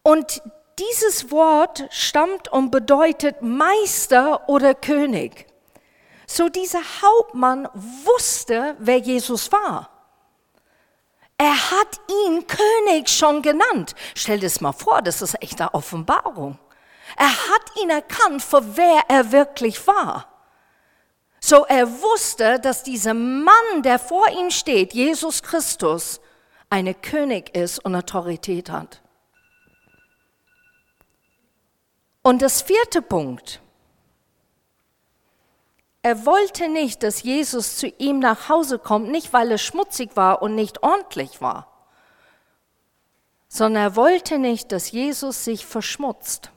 Und 0.03 0.43
dieses 0.81 1.31
Wort 1.31 1.87
stammt 1.91 2.49
und 2.49 2.73
bedeutet 2.73 3.41
Meister 3.41 4.49
oder 4.49 4.75
König. 4.75 5.47
So 6.27 6.49
dieser 6.49 6.83
Hauptmann 7.03 7.69
wusste, 8.05 8.75
wer 8.81 8.99
Jesus 8.99 9.53
war. 9.53 9.98
Er 11.39 11.71
hat 11.71 12.01
ihn 12.27 12.45
König 12.47 13.09
schon 13.09 13.43
genannt. 13.43 13.95
Stell 14.15 14.41
dir 14.41 14.47
das 14.47 14.61
mal 14.61 14.73
vor, 14.73 15.03
das 15.03 15.23
ist 15.23 15.41
echt 15.41 15.61
eine 15.61 15.73
Offenbarung. 15.73 16.59
Er 17.17 17.31
hat 17.31 17.77
ihn 17.81 17.91
erkannt, 17.91 18.43
für 18.43 18.77
wer 18.77 19.05
er 19.09 19.31
wirklich 19.31 19.87
war. 19.87 20.27
So 21.41 21.65
er 21.67 21.89
wusste, 22.03 22.59
dass 22.59 22.83
dieser 22.83 23.15
Mann, 23.15 23.83
der 23.83 24.01
vor 24.01 24.29
ihm 24.29 24.51
steht, 24.51 24.93
Jesus 24.93 25.43
Christus, 25.43 26.21
eine 26.69 26.95
König 26.95 27.55
ist 27.57 27.79
und 27.79 27.95
Autorität 27.95 28.71
hat. 28.71 29.01
Und 32.23 32.43
das 32.43 32.61
vierte 32.61 33.01
Punkt, 33.01 33.61
er 36.09 36.25
wollte 36.25 36.71
nicht, 36.71 37.03
dass 37.03 37.23
Jesus 37.23 37.77
zu 37.77 37.87
ihm 37.87 38.19
nach 38.19 38.49
Hause 38.49 38.79
kommt, 38.79 39.11
nicht 39.11 39.35
weil 39.35 39.51
er 39.51 39.59
schmutzig 39.59 40.17
war 40.17 40.41
und 40.41 40.55
nicht 40.55 40.83
ordentlich 40.83 41.43
war, 41.43 41.87
sondern 43.47 43.83
er 43.83 43.97
wollte 43.97 44.39
nicht, 44.39 44.73
dass 44.73 44.91
Jesus 44.91 45.45
sich 45.45 45.67
verschmutzt. 45.67 46.51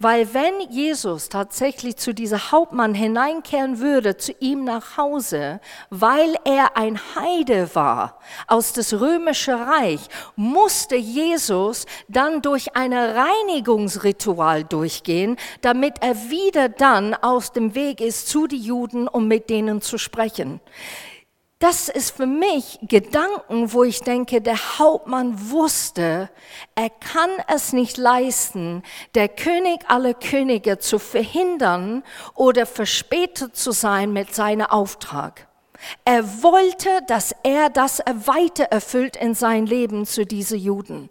Weil 0.00 0.32
wenn 0.32 0.60
Jesus 0.70 1.28
tatsächlich 1.28 1.96
zu 1.96 2.14
dieser 2.14 2.52
Hauptmann 2.52 2.94
hineinkehren 2.94 3.80
würde, 3.80 4.16
zu 4.16 4.30
ihm 4.38 4.62
nach 4.62 4.96
Hause, 4.96 5.58
weil 5.90 6.36
er 6.44 6.76
ein 6.76 7.00
Heide 7.16 7.74
war 7.74 8.20
aus 8.46 8.72
das 8.72 8.94
römische 8.94 9.54
Reich, 9.58 9.98
musste 10.36 10.94
Jesus 10.94 11.84
dann 12.06 12.42
durch 12.42 12.76
ein 12.76 12.92
Reinigungsritual 12.92 14.62
durchgehen, 14.62 15.36
damit 15.62 15.94
er 16.00 16.14
wieder 16.30 16.68
dann 16.68 17.14
aus 17.14 17.50
dem 17.50 17.74
Weg 17.74 18.00
ist 18.00 18.28
zu 18.28 18.46
den 18.46 18.62
Juden, 18.62 19.08
um 19.08 19.26
mit 19.26 19.50
denen 19.50 19.82
zu 19.82 19.98
sprechen. 19.98 20.60
Das 21.60 21.88
ist 21.88 22.16
für 22.16 22.26
mich 22.26 22.78
Gedanken, 22.82 23.72
wo 23.72 23.82
ich 23.82 24.02
denke, 24.02 24.40
der 24.40 24.78
Hauptmann 24.78 25.50
wusste, 25.50 26.30
er 26.76 26.90
kann 26.90 27.30
es 27.48 27.72
nicht 27.72 27.96
leisten, 27.96 28.84
der 29.16 29.28
König 29.28 29.80
aller 29.88 30.14
Könige 30.14 30.78
zu 30.78 31.00
verhindern 31.00 32.04
oder 32.36 32.64
verspätet 32.64 33.56
zu 33.56 33.72
sein 33.72 34.12
mit 34.12 34.36
seinem 34.36 34.66
Auftrag. 34.66 35.48
Er 36.04 36.24
wollte, 36.44 36.90
dass 37.08 37.34
er 37.42 37.70
das 37.70 37.98
weiter 38.06 38.64
erfüllt 38.64 39.16
in 39.16 39.34
sein 39.34 39.66
Leben 39.66 40.06
zu 40.06 40.24
diesen 40.24 40.60
Juden. 40.60 41.10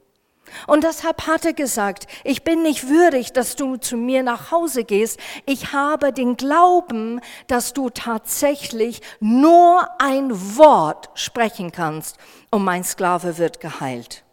Und 0.66 0.84
deshalb 0.84 1.28
hat 1.28 1.46
er 1.46 1.54
gesagt, 1.54 2.08
ich 2.24 2.44
bin 2.44 2.64
nicht 2.64 2.90
würdig, 2.90 3.34
dass 3.34 3.56
du 3.56 3.78
zu 3.78 3.98
mir 3.98 4.24
nach 4.24 4.52
Hause 4.52 4.84
gehst. 4.84 5.20
Ich 5.46 5.74
habe 5.74 6.12
den 6.12 6.38
Glauben, 6.38 7.22
dass 7.48 7.74
du 7.74 7.90
tatsächlich 7.90 9.02
nur 9.20 9.88
ein 10.00 10.58
Wort 10.58 11.10
sprechen 11.14 11.72
kannst 11.72 12.18
und 12.50 12.64
mein 12.64 12.84
Sklave 12.84 13.38
wird 13.38 13.60
geheilt. 13.60 14.24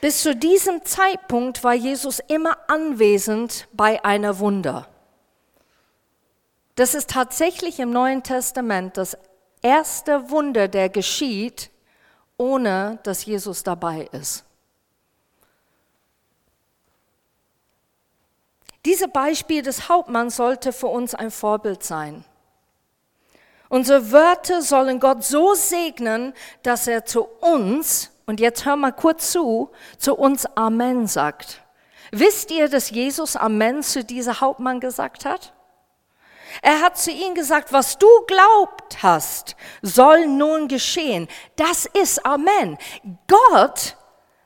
Bis 0.00 0.22
zu 0.22 0.34
diesem 0.34 0.84
Zeitpunkt 0.84 1.62
war 1.62 1.74
Jesus 1.74 2.20
immer 2.26 2.56
anwesend 2.68 3.68
bei 3.72 4.02
einer 4.04 4.38
Wunder. 4.38 4.88
Das 6.74 6.94
ist 6.94 7.10
tatsächlich 7.10 7.78
im 7.80 7.90
Neuen 7.90 8.22
Testament 8.22 8.96
das 8.96 9.16
erste 9.60 10.30
Wunder, 10.30 10.68
der 10.68 10.88
geschieht, 10.88 11.69
ohne 12.40 12.98
dass 13.02 13.26
Jesus 13.26 13.62
dabei 13.62 14.08
ist. 14.12 14.44
Dieses 18.86 19.08
Beispiel 19.12 19.60
des 19.60 19.90
Hauptmanns 19.90 20.36
sollte 20.36 20.72
für 20.72 20.86
uns 20.86 21.14
ein 21.14 21.30
Vorbild 21.30 21.82
sein. 21.82 22.24
Unsere 23.68 24.10
Wörter 24.10 24.62
sollen 24.62 25.00
Gott 25.00 25.22
so 25.22 25.52
segnen, 25.52 26.32
dass 26.62 26.86
er 26.86 27.04
zu 27.04 27.24
uns, 27.24 28.10
und 28.24 28.40
jetzt 28.40 28.64
hör 28.64 28.76
mal 28.76 28.92
kurz 28.92 29.32
zu, 29.32 29.70
zu 29.98 30.16
uns 30.16 30.46
Amen 30.56 31.06
sagt. 31.06 31.62
Wisst 32.10 32.50
ihr, 32.50 32.70
dass 32.70 32.88
Jesus 32.88 33.36
Amen 33.36 33.82
zu 33.82 34.02
diesem 34.02 34.40
Hauptmann 34.40 34.80
gesagt 34.80 35.26
hat? 35.26 35.52
Er 36.62 36.80
hat 36.80 36.98
zu 36.98 37.10
ihm 37.10 37.34
gesagt, 37.34 37.72
was 37.72 37.98
du 37.98 38.08
glaubt 38.26 39.02
hast, 39.02 39.56
soll 39.82 40.26
nun 40.26 40.68
geschehen. 40.68 41.28
Das 41.56 41.86
ist 41.86 42.24
Amen. 42.24 42.78
Gott 43.28 43.96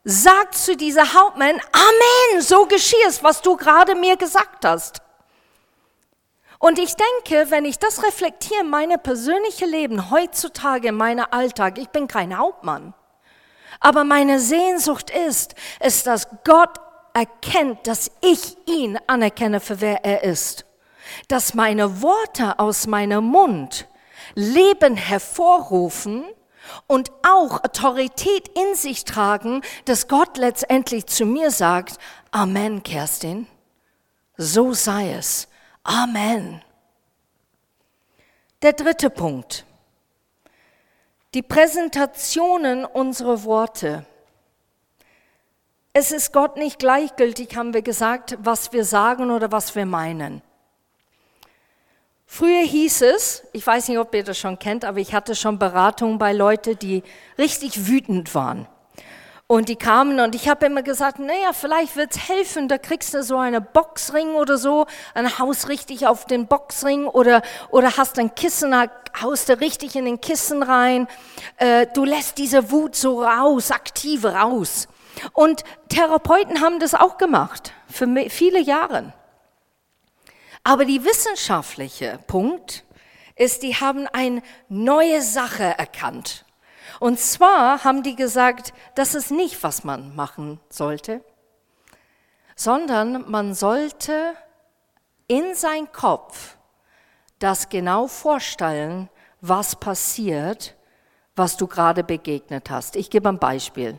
sagt 0.04 0.54
zu 0.54 0.76
dieser 0.76 1.14
Hauptmann, 1.14 1.61
Amen, 1.73 2.42
so 2.42 2.66
geschieht 2.66 3.06
es, 3.06 3.23
was 3.23 3.42
du 3.42 3.56
gerade 3.56 3.94
mir 3.94 4.16
gesagt 4.16 4.64
hast. 4.64 5.00
Und 6.58 6.78
ich 6.78 6.94
denke, 6.94 7.50
wenn 7.50 7.64
ich 7.64 7.78
das 7.78 8.02
reflektiere, 8.02 8.61
in 8.61 8.70
meine 8.70 8.96
persönliche 8.96 9.66
Leben 9.66 10.11
heutzutage, 10.11 10.88
in 10.88 10.94
meinem 10.94 11.26
Alltag, 11.30 11.78
ich 11.78 11.88
bin 11.88 12.08
kein 12.08 12.38
Hauptmann, 12.38 12.94
aber 13.80 14.04
meine 14.04 14.40
Sehnsucht 14.40 15.11
ist, 15.11 15.54
ist, 15.80 16.06
dass 16.06 16.28
Gott 16.44 16.80
erkennt, 17.12 17.87
dass 17.87 18.11
ich 18.20 18.56
ihn 18.66 18.99
anerkenne 19.06 19.61
für 19.61 19.80
wer 19.80 20.04
er 20.04 20.25
ist. 20.25 20.64
Dass 21.28 21.54
meine 21.54 22.02
Worte 22.02 22.58
aus 22.58 22.87
meinem 22.87 23.25
Mund 23.25 23.88
Leben 24.34 24.96
hervorrufen 24.96 26.25
und 26.87 27.12
auch 27.23 27.62
Autorität 27.62 28.49
in 28.49 28.75
sich 28.75 29.04
tragen, 29.04 29.62
dass 29.84 30.08
Gott 30.08 30.37
letztendlich 30.38 31.06
zu 31.06 31.26
mir 31.26 31.50
sagt, 31.50 31.99
Amen, 32.30 32.82
Kerstin, 32.82 33.46
so 34.37 34.73
sei 34.73 35.12
es. 35.12 35.49
Amen. 35.82 36.62
Der 38.62 38.73
dritte 38.73 39.11
Punkt. 39.11 39.66
Die 41.34 41.42
Präsentationen 41.42 42.84
unserer 42.84 43.44
Worte. 43.44 44.06
Es 45.92 46.11
ist 46.11 46.32
Gott 46.32 46.56
nicht 46.56 46.78
gleichgültig, 46.78 47.56
haben 47.56 47.75
wir 47.75 47.82
gesagt, 47.82 48.38
was 48.40 48.73
wir 48.73 48.84
sagen 48.84 49.30
oder 49.30 49.52
was 49.52 49.76
wir 49.76 49.87
meinen. 49.87 50.42
Früher 52.37 52.64
hieß 52.64 53.03
es, 53.03 53.45
ich 53.53 53.64
weiß 53.64 53.87
nicht, 53.87 53.99
ob 54.00 54.12
ihr 54.12 54.25
das 54.25 54.37
schon 54.37 54.59
kennt, 54.59 54.85
aber 54.85 54.99
ich 54.99 55.14
hatte 55.14 55.37
schon 55.37 55.61
Beratungen 55.61 56.19
bei 56.19 56.33
Leuten, 56.33 56.76
die 56.76 57.05
richtig 57.38 57.87
wütend 57.87 58.35
waren. 58.35 58.67
Und 59.47 59.69
die 59.69 59.76
kamen 59.76 60.19
und 60.19 60.35
ich 60.35 60.49
habe 60.49 60.67
immer 60.67 60.83
gesagt, 60.83 61.21
naja, 61.21 61.53
vielleicht 61.53 61.95
wird 61.95 62.11
es 62.11 62.29
helfen, 62.29 62.67
da 62.67 62.76
kriegst 62.76 63.14
du 63.14 63.23
so 63.23 63.37
eine 63.37 63.61
Boxring 63.61 64.31
oder 64.31 64.59
so, 64.59 64.87
ein 65.14 65.38
Haus 65.38 65.69
richtig 65.69 66.09
auf 66.09 66.25
den 66.26 66.49
Boxring 66.49 67.07
oder, 67.07 67.41
oder 67.71 67.97
hast 67.97 68.19
ein 68.19 68.35
Kissen, 68.35 68.75
haust 69.23 69.49
du 69.49 69.61
richtig 69.61 69.95
in 69.95 70.04
den 70.04 70.21
Kissen 70.21 70.65
rein. 70.65 71.06
Äh, 71.58 71.87
du 71.95 72.04
lässt 72.04 72.39
diese 72.39 72.73
Wut 72.73 72.97
so 72.97 73.23
raus, 73.23 73.71
aktiv 73.71 74.25
raus. 74.25 74.89
Und 75.35 75.63
Therapeuten 75.89 76.61
haben 76.61 76.80
das 76.80 76.97
auch 76.97 77.17
gemacht, 77.17 77.73
für 77.89 78.08
viele 78.28 78.58
Jahre. 78.58 79.13
Aber 80.65 80.87
die 80.87 81.05
wissenschaftliche 81.05 82.19
Punkt 82.27 82.85
ist, 83.37 83.63
die 83.63 83.75
haben 83.75 84.07
eine 84.09 84.43
neue 84.69 85.21
Sache 85.21 85.63
erkannt. 85.63 86.47
Und 87.00 87.21
zwar 87.21 87.85
haben 87.85 88.03
die 88.03 88.17
gesagt, 88.17 88.73
das 88.95 89.15
ist 89.15 89.31
nicht, 89.31 89.63
was 89.63 89.85
man 89.85 90.17
machen 90.17 90.61
sollte, 90.71 91.23
sondern 92.57 93.31
man 93.31 93.55
sollte 93.55 94.35
in 95.27 95.55
sein 95.55 95.91
Kopf 95.93 96.57
das 97.39 97.69
genau 97.69 98.07
vorstellen, 98.07 99.11
was 99.41 99.77
passiert, 99.77 100.77
was 101.37 101.57
du 101.57 101.67
gerade 101.67 102.05
begegnet 102.05 102.71
hast. 102.71 102.97
Ich 102.97 103.11
gebe 103.11 103.29
ein 103.29 103.39
Beispiel. 103.39 103.99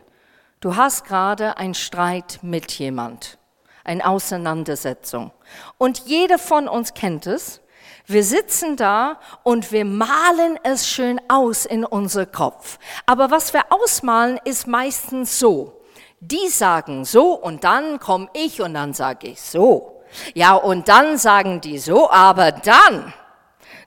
Du 0.62 0.75
hast 0.75 1.06
gerade 1.06 1.58
einen 1.58 1.75
Streit 1.75 2.39
mit 2.41 2.71
jemand 2.71 3.38
eine 3.85 4.05
Auseinandersetzung. 4.05 5.31
Und 5.77 5.99
jeder 6.05 6.37
von 6.37 6.67
uns 6.67 6.93
kennt 6.93 7.27
es. 7.27 7.61
Wir 8.07 8.23
sitzen 8.23 8.75
da 8.75 9.19
und 9.43 9.71
wir 9.71 9.85
malen 9.85 10.59
es 10.63 10.87
schön 10.87 11.19
aus 11.27 11.65
in 11.65 11.85
unser 11.85 12.25
Kopf. 12.25 12.77
Aber 13.05 13.31
was 13.31 13.53
wir 13.53 13.63
ausmalen, 13.71 14.39
ist 14.43 14.67
meistens 14.67 15.39
so. 15.39 15.81
Die 16.19 16.49
sagen 16.49 17.05
so 17.05 17.33
und 17.33 17.63
dann 17.63 17.99
komme 17.99 18.29
ich 18.33 18.61
und 18.61 18.73
dann 18.73 18.93
sage 18.93 19.27
ich 19.27 19.41
so. 19.41 20.03
Ja, 20.33 20.53
und 20.53 20.87
dann 20.87 21.17
sagen 21.17 21.61
die 21.61 21.77
so, 21.77 22.09
aber 22.09 22.51
dann, 22.51 23.13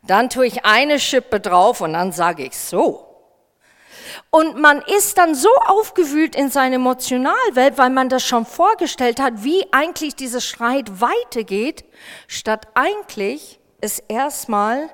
dann 0.03 0.29
tue 0.31 0.47
ich 0.47 0.65
eine 0.65 0.99
Schippe 0.99 1.41
drauf 1.41 1.81
und 1.81 1.93
dann 1.93 2.13
sage 2.13 2.45
ich 2.45 2.59
so. 2.59 3.08
Und 4.31 4.59
man 4.59 4.83
ist 4.83 5.19
dann 5.19 5.35
so 5.35 5.55
aufgewühlt 5.67 6.35
in 6.35 6.51
seine 6.51 6.77
Emotionalwelt, 6.77 7.79
weil 7.79 7.91
man 7.91 8.09
das 8.09 8.25
schon 8.25 8.47
vorgestellt 8.47 9.21
hat, 9.21 9.45
wie 9.45 9.67
eigentlich 9.73 10.15
dieser 10.15 10.41
Streit 10.41 11.01
weitergeht, 11.01 11.85
statt 12.27 12.69
eigentlich 12.75 13.59
es 13.81 13.99
erstmal 14.01 14.89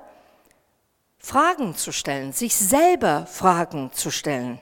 Fragen 1.19 1.75
zu 1.75 1.91
stellen, 1.91 2.33
sich 2.33 2.55
selber 2.55 3.27
Fragen 3.27 3.93
zu 3.93 4.11
stellen. 4.11 4.61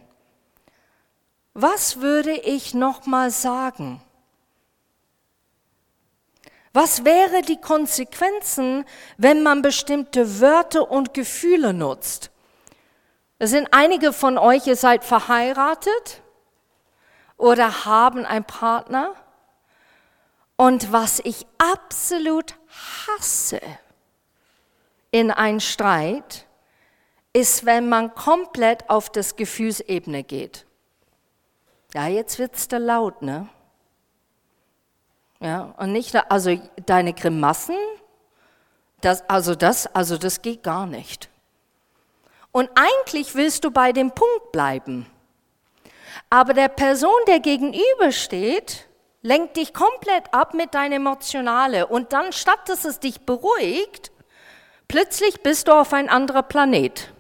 Was 1.55 2.01
würde 2.01 2.33
ich 2.33 2.73
noch 2.73 3.05
mal 3.05 3.31
sagen? 3.31 4.01
Was 6.73 7.05
wäre 7.05 7.43
die 7.43 7.61
Konsequenzen, 7.61 8.85
wenn 9.19 9.43
man 9.43 9.61
bestimmte 9.61 10.41
Wörter 10.41 10.91
und 10.91 11.13
Gefühle 11.13 11.75
nutzt? 11.75 12.32
Es 13.43 13.51
sind 13.51 13.67
einige 13.73 14.13
von 14.13 14.39
euch, 14.39 14.69
ihr 14.69 14.77
seid 14.77 15.03
verheiratet 15.03 16.23
oder 17.37 17.85
haben 17.85 18.25
einen 18.25 18.45
Partner. 18.45 19.17
Und 20.55 20.93
was 20.93 21.19
ich 21.19 21.45
absolut 21.59 22.55
hasse 23.09 23.61
in 25.11 25.33
einem 25.33 25.59
Streit, 25.59 26.47
ist, 27.33 27.67
wenn 27.67 27.89
man 27.89 28.15
komplett 28.15 28.89
auf 28.89 29.11
das 29.11 29.35
Gefühlsebene 29.35 30.23
geht. 30.23 30.65
Ja, 31.95 32.07
jetzt 32.07 32.39
wird's 32.39 32.69
da 32.69 32.77
laut, 32.77 33.23
ne? 33.23 33.49
Ja, 35.41 35.75
und 35.79 35.91
nicht, 35.91 36.15
also 36.31 36.61
deine 36.87 37.13
Grimassen, 37.13 37.75
das, 39.01 39.29
also 39.29 39.57
das, 39.57 39.89
also 39.89 40.17
das 40.17 40.43
geht 40.43 40.63
gar 40.63 40.87
nicht. 40.87 41.32
Und 42.53 42.71
eigentlich 42.75 43.35
willst 43.35 43.65
du 43.65 43.71
bei 43.71 43.93
dem 43.93 44.11
Punkt 44.13 44.53
bleiben. 44.53 45.07
Aber 46.31 46.55
der 46.55 46.69
Person, 46.69 47.19
der 47.27 47.41
gegenübersteht, 47.41 48.87
lenkt 49.23 49.57
dich 49.57 49.73
komplett 49.73 50.33
ab 50.33 50.55
mit 50.55 50.75
deinem 50.75 51.03
Emotionale. 51.07 51.87
Und 51.87 52.13
dann, 52.13 52.33
statt 52.33 52.69
dass 52.69 52.85
es 52.85 53.01
dich 53.01 53.23
beruhigt, 53.23 54.13
plötzlich 54.89 55.43
bist 55.43 55.69
du 55.69 55.73
auf 55.73 55.93
ein 55.93 56.09
anderer 56.09 56.43
Planet. 56.43 57.13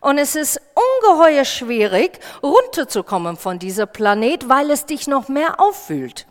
Und 0.00 0.18
es 0.18 0.34
ist 0.34 0.60
ungeheuer 0.74 1.44
schwierig, 1.44 2.18
runterzukommen 2.42 3.36
von 3.36 3.58
dieser 3.58 3.86
Planet, 3.86 4.48
weil 4.48 4.70
es 4.70 4.86
dich 4.86 5.06
noch 5.06 5.28
mehr 5.28 5.60
auffühlt. 5.60 6.26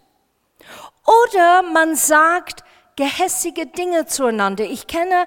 Oder 1.06 1.62
man 1.62 1.96
sagt 1.96 2.64
gehässige 2.96 3.68
Dinge 3.68 4.06
zueinander. 4.08 4.66
Ich 4.66 4.88
kenne 4.88 5.26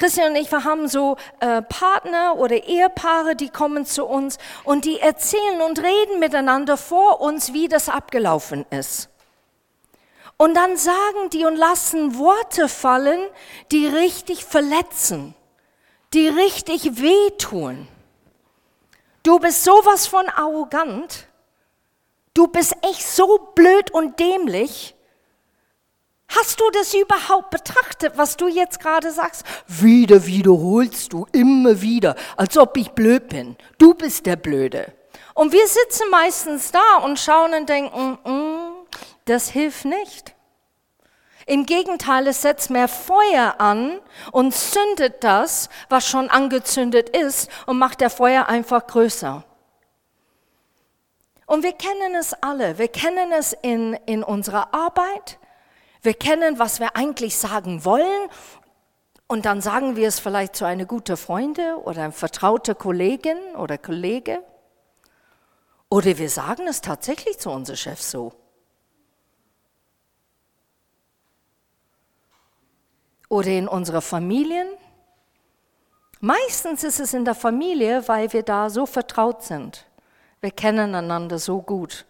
Christian 0.00 0.30
und 0.30 0.36
ich, 0.36 0.50
wir 0.50 0.64
haben 0.64 0.88
so 0.88 1.18
äh, 1.40 1.60
Partner 1.60 2.36
oder 2.38 2.56
Ehepaare, 2.56 3.36
die 3.36 3.50
kommen 3.50 3.84
zu 3.84 4.06
uns 4.06 4.38
und 4.64 4.86
die 4.86 4.98
erzählen 4.98 5.60
und 5.60 5.78
reden 5.78 6.18
miteinander 6.18 6.78
vor 6.78 7.20
uns, 7.20 7.52
wie 7.52 7.68
das 7.68 7.90
abgelaufen 7.90 8.64
ist. 8.70 9.10
Und 10.38 10.54
dann 10.54 10.78
sagen 10.78 11.28
die 11.34 11.44
und 11.44 11.54
lassen 11.54 12.16
Worte 12.16 12.70
fallen, 12.70 13.20
die 13.72 13.86
richtig 13.86 14.46
verletzen, 14.46 15.34
die 16.14 16.28
richtig 16.28 17.02
wehtun. 17.02 17.86
Du 19.22 19.38
bist 19.38 19.64
sowas 19.64 20.06
von 20.06 20.26
arrogant. 20.30 21.26
Du 22.32 22.46
bist 22.46 22.74
echt 22.80 23.06
so 23.06 23.50
blöd 23.54 23.90
und 23.90 24.18
dämlich. 24.18 24.94
Hast 26.36 26.60
du 26.60 26.64
das 26.72 26.94
überhaupt 26.94 27.50
betrachtet, 27.50 28.12
was 28.16 28.36
du 28.36 28.46
jetzt 28.46 28.78
gerade 28.78 29.10
sagst? 29.10 29.44
Wieder 29.66 30.26
wiederholst 30.26 31.12
du 31.12 31.26
immer 31.32 31.82
wieder, 31.82 32.14
als 32.36 32.56
ob 32.56 32.76
ich 32.76 32.90
blöd 32.92 33.28
bin. 33.28 33.56
Du 33.78 33.94
bist 33.94 34.26
der 34.26 34.36
Blöde. 34.36 34.92
Und 35.34 35.52
wir 35.52 35.66
sitzen 35.66 36.08
meistens 36.10 36.70
da 36.70 36.98
und 37.04 37.18
schauen 37.18 37.52
und 37.54 37.68
denken, 37.68 38.18
"Mm, 38.24 38.86
das 39.24 39.48
hilft 39.48 39.84
nicht. 39.84 40.34
Im 41.46 41.66
Gegenteil, 41.66 42.28
es 42.28 42.42
setzt 42.42 42.70
mehr 42.70 42.86
Feuer 42.86 43.56
an 43.58 43.98
und 44.30 44.54
zündet 44.54 45.24
das, 45.24 45.68
was 45.88 46.06
schon 46.06 46.30
angezündet 46.30 47.08
ist, 47.08 47.50
und 47.66 47.76
macht 47.76 48.00
der 48.00 48.10
Feuer 48.10 48.46
einfach 48.46 48.86
größer. 48.86 49.42
Und 51.46 51.64
wir 51.64 51.72
kennen 51.72 52.14
es 52.14 52.34
alle. 52.34 52.78
Wir 52.78 52.86
kennen 52.86 53.32
es 53.32 53.52
in, 53.52 53.94
in 54.06 54.22
unserer 54.22 54.72
Arbeit. 54.72 55.39
Wir 56.02 56.14
kennen, 56.14 56.58
was 56.58 56.80
wir 56.80 56.96
eigentlich 56.96 57.36
sagen 57.36 57.84
wollen. 57.84 58.28
Und 59.26 59.44
dann 59.44 59.60
sagen 59.60 59.96
wir 59.96 60.08
es 60.08 60.18
vielleicht 60.18 60.56
zu 60.56 60.64
einer 60.64 60.86
guten 60.86 61.16
Freundin 61.16 61.74
oder 61.74 62.02
einer 62.02 62.12
vertrauten 62.12 62.76
Kollegin 62.76 63.38
oder 63.56 63.78
Kollege. 63.78 64.42
Oder 65.88 66.18
wir 66.18 66.30
sagen 66.30 66.66
es 66.66 66.80
tatsächlich 66.80 67.38
zu 67.38 67.50
unserem 67.50 67.76
Chef 67.76 68.00
so. 68.00 68.32
Oder 73.28 73.50
in 73.50 73.68
unserer 73.68 74.00
Familien. 74.00 74.68
Meistens 76.20 76.82
ist 76.82 77.00
es 77.00 77.14
in 77.14 77.24
der 77.24 77.34
Familie, 77.34 78.06
weil 78.08 78.32
wir 78.32 78.42
da 78.42 78.68
so 78.68 78.86
vertraut 78.86 79.42
sind. 79.42 79.86
Wir 80.40 80.50
kennen 80.50 80.94
einander 80.94 81.38
so 81.38 81.62
gut. 81.62 82.06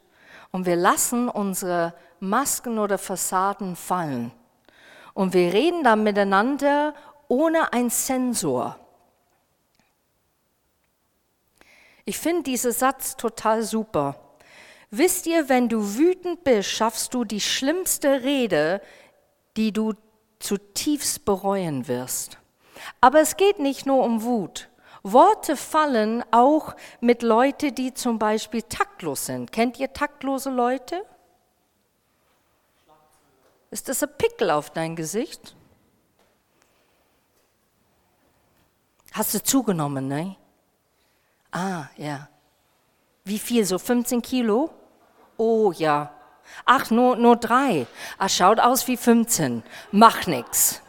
Und 0.52 0.66
wir 0.66 0.76
lassen 0.76 1.28
unsere 1.28 1.94
Masken 2.20 2.78
oder 2.78 2.98
Fassaden 2.98 3.76
fallen. 3.76 4.32
Und 5.14 5.34
wir 5.34 5.52
reden 5.52 5.82
dann 5.82 6.02
miteinander 6.02 6.94
ohne 7.28 7.72
einen 7.72 7.90
Sensor. 7.90 8.78
Ich 12.04 12.18
finde 12.18 12.44
diesen 12.44 12.72
Satz 12.72 13.16
total 13.16 13.62
super. 13.62 14.16
Wisst 14.90 15.26
ihr, 15.26 15.48
wenn 15.48 15.68
du 15.68 15.96
wütend 15.96 16.42
bist, 16.42 16.70
schaffst 16.70 17.14
du 17.14 17.24
die 17.24 17.40
schlimmste 17.40 18.22
Rede, 18.22 18.80
die 19.56 19.72
du 19.72 19.94
zutiefst 20.40 21.24
bereuen 21.24 21.86
wirst. 21.86 22.38
Aber 23.00 23.20
es 23.20 23.36
geht 23.36 23.58
nicht 23.58 23.86
nur 23.86 24.02
um 24.02 24.22
Wut. 24.22 24.68
Worte 25.02 25.56
fallen 25.56 26.24
auch 26.30 26.74
mit 27.00 27.22
Leuten, 27.22 27.74
die 27.74 27.94
zum 27.94 28.18
Beispiel 28.18 28.62
taktlos 28.62 29.26
sind. 29.26 29.52
Kennt 29.52 29.78
ihr 29.78 29.92
taktlose 29.92 30.50
Leute? 30.50 31.04
Ist 33.70 33.88
das 33.88 34.02
ein 34.02 34.10
Pickel 34.18 34.50
auf 34.50 34.70
dein 34.70 34.96
Gesicht? 34.96 35.54
Hast 39.12 39.34
du 39.34 39.42
zugenommen, 39.42 40.08
ne? 40.08 40.36
Ah, 41.52 41.86
ja. 41.96 42.28
Wie 43.24 43.38
viel? 43.38 43.64
So 43.64 43.78
15 43.78 44.22
Kilo? 44.22 44.70
Oh 45.36 45.72
ja. 45.72 46.12
Ach, 46.64 46.90
nur, 46.90 47.16
nur 47.16 47.36
drei. 47.36 47.86
Ah, 48.18 48.28
schaut 48.28 48.60
aus 48.60 48.86
wie 48.88 48.96
15. 48.96 49.62
Mach 49.92 50.26
nix. 50.26 50.82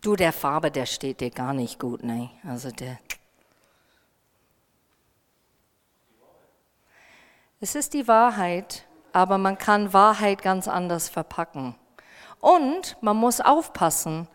Du, 0.00 0.14
der 0.14 0.32
Farbe, 0.32 0.70
der 0.70 0.86
steht 0.86 1.20
dir 1.20 1.30
gar 1.30 1.52
nicht 1.52 1.78
gut, 1.80 2.04
ne? 2.04 2.30
Also 2.44 2.70
der. 2.70 2.98
Es 7.60 7.74
ist 7.74 7.92
die 7.92 8.06
Wahrheit, 8.06 8.84
aber 9.12 9.36
man 9.36 9.58
kann 9.58 9.92
Wahrheit 9.92 10.42
ganz 10.42 10.68
anders 10.68 11.08
verpacken. 11.08 11.74
Und 12.38 12.96
man 13.00 13.16
muss 13.16 13.40
aufpassen, 13.40 14.28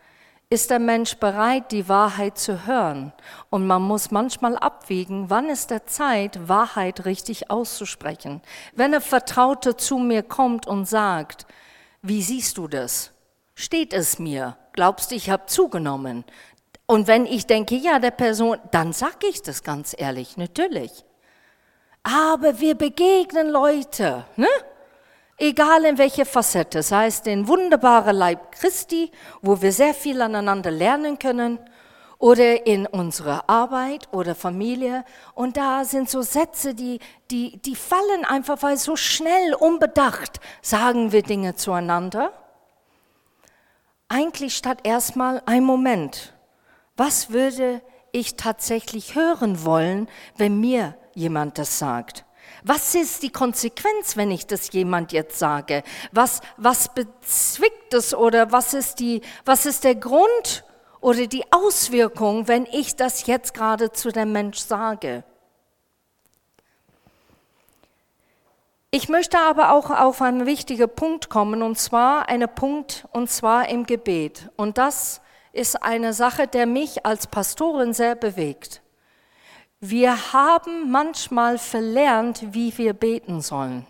ist 0.49 0.69
der 0.69 0.79
Mensch 0.79 1.15
bereit, 1.15 1.71
die 1.71 1.88
Wahrheit 1.88 2.38
zu 2.38 2.67
hören. 2.67 3.13
Und 3.49 3.65
man 3.65 3.81
muss 3.81 4.12
manchmal 4.12 4.57
abwägen, 4.57 5.29
wann 5.29 5.49
ist 5.49 5.71
der 5.71 5.88
Zeit, 5.88 6.49
Wahrheit 6.49 7.05
richtig 7.05 7.49
auszusprechen. 7.49 8.41
Wenn 8.73 8.93
ein 8.93 8.99
Vertrauter 8.99 9.77
zu 9.77 9.99
mir 9.99 10.21
kommt 10.21 10.67
und 10.67 10.86
sagt, 10.86 11.47
wie 12.01 12.21
siehst 12.21 12.57
du 12.57 12.67
das? 12.67 13.13
Steht 13.55 13.93
es 13.93 14.19
mir? 14.19 14.57
Glaubst 14.73 15.12
du, 15.12 15.15
ich 15.15 15.29
habe 15.29 15.45
zugenommen? 15.45 16.25
Und 16.88 17.07
wenn 17.07 17.25
ich 17.25 17.47
denke, 17.47 17.75
ja, 17.75 17.99
der 17.99 18.12
Person, 18.12 18.57
dann 18.71 18.91
sage 18.91 19.27
ich 19.29 19.41
das 19.41 19.63
ganz 19.63 19.95
ehrlich, 19.97 20.36
natürlich. 20.36 21.05
Aber 22.03 22.59
wir 22.59 22.75
begegnen 22.75 23.49
Leute, 23.49 24.25
ne? 24.35 24.47
egal 25.37 25.85
in 25.85 25.97
welcher 25.97 26.25
Facette, 26.25 26.83
sei 26.83 27.07
es 27.07 27.21
den 27.21 27.47
wunderbaren 27.47 28.15
Leib 28.15 28.51
Christi, 28.51 29.11
wo 29.41 29.61
wir 29.61 29.71
sehr 29.71 29.93
viel 29.93 30.21
aneinander 30.21 30.71
lernen 30.71 31.17
können, 31.17 31.59
oder 32.23 32.65
in 32.65 32.87
unserer 32.87 33.49
Arbeit 33.49 34.07
oder 34.13 34.33
Familie. 34.33 35.03
Und 35.33 35.57
da 35.57 35.83
sind 35.83 36.09
so 36.09 36.21
Sätze, 36.21 36.73
die, 36.73 36.99
die, 37.29 37.57
die 37.57 37.75
fallen 37.75 38.23
einfach, 38.23 38.63
weil 38.63 38.77
so 38.77 38.95
schnell, 38.95 39.53
unbedacht 39.53 40.39
sagen 40.61 41.11
wir 41.11 41.21
Dinge 41.21 41.55
zueinander. 41.55 42.31
Eigentlich 44.07 44.55
statt 44.55 44.77
erstmal 44.83 45.41
ein 45.45 45.65
Moment. 45.65 46.33
Was 46.95 47.31
würde 47.31 47.81
ich 48.13 48.37
tatsächlich 48.37 49.15
hören 49.15 49.65
wollen, 49.65 50.07
wenn 50.37 50.61
mir 50.61 50.95
jemand 51.13 51.58
das 51.58 51.80
sagt? 51.80 52.26
Was 52.63 52.95
ist 52.95 53.23
die 53.23 53.32
Konsequenz, 53.32 54.15
wenn 54.15 54.32
ich 54.32 54.47
das 54.47 54.71
jemand 54.71 55.12
jetzt 55.12 55.38
sage? 55.38 55.84
Was, 56.12 56.41
was 56.58 56.93
bezwickt 56.93 57.93
es 57.93 58.13
oder 58.13 58.52
was 58.52 58.73
ist, 58.73 58.99
die, 58.99 59.21
was 59.45 59.65
ist 59.65 59.84
der 59.84 59.95
Grund 59.95 60.63
oder 61.02 61.28
die 61.28 61.43
Auswirkung, 61.52 62.47
wenn 62.47 62.65
ich 62.65 62.95
das 62.95 63.26
jetzt 63.28 63.54
gerade 63.54 63.91
zu 63.91 64.12
dem 64.12 64.32
Mensch 64.32 64.60
sage? 64.60 65.23
Ich 68.95 69.10
möchte 69.10 69.39
aber 69.39 69.71
auch 69.73 69.89
auf 69.89 70.21
einen 70.21 70.45
wichtigen 70.45 70.88
Punkt 70.88 71.28
kommen, 71.28 71.63
und 71.63 71.80
zwar 71.80 72.30
einen 72.30 72.47
Punkt, 72.47 73.08
und 73.12 73.28
zwar 73.28 73.67
im 73.67 73.88
Gebet. 73.88 74.52
Und 74.56 74.78
das 74.78 75.19
ist 75.52 75.82
eine 75.82 76.13
Sache, 76.13 76.47
der 76.47 76.67
mich 76.67 77.04
als 77.04 77.26
Pastorin 77.26 77.93
sehr 77.93 78.13
bewegt. 78.13 78.83
Wir 79.86 80.32
haben 80.32 80.91
manchmal 80.91 81.58
verlernt, 81.58 82.54
wie 82.54 82.78
wir 82.78 82.93
beten 82.93 83.41
sollen. 83.41 83.86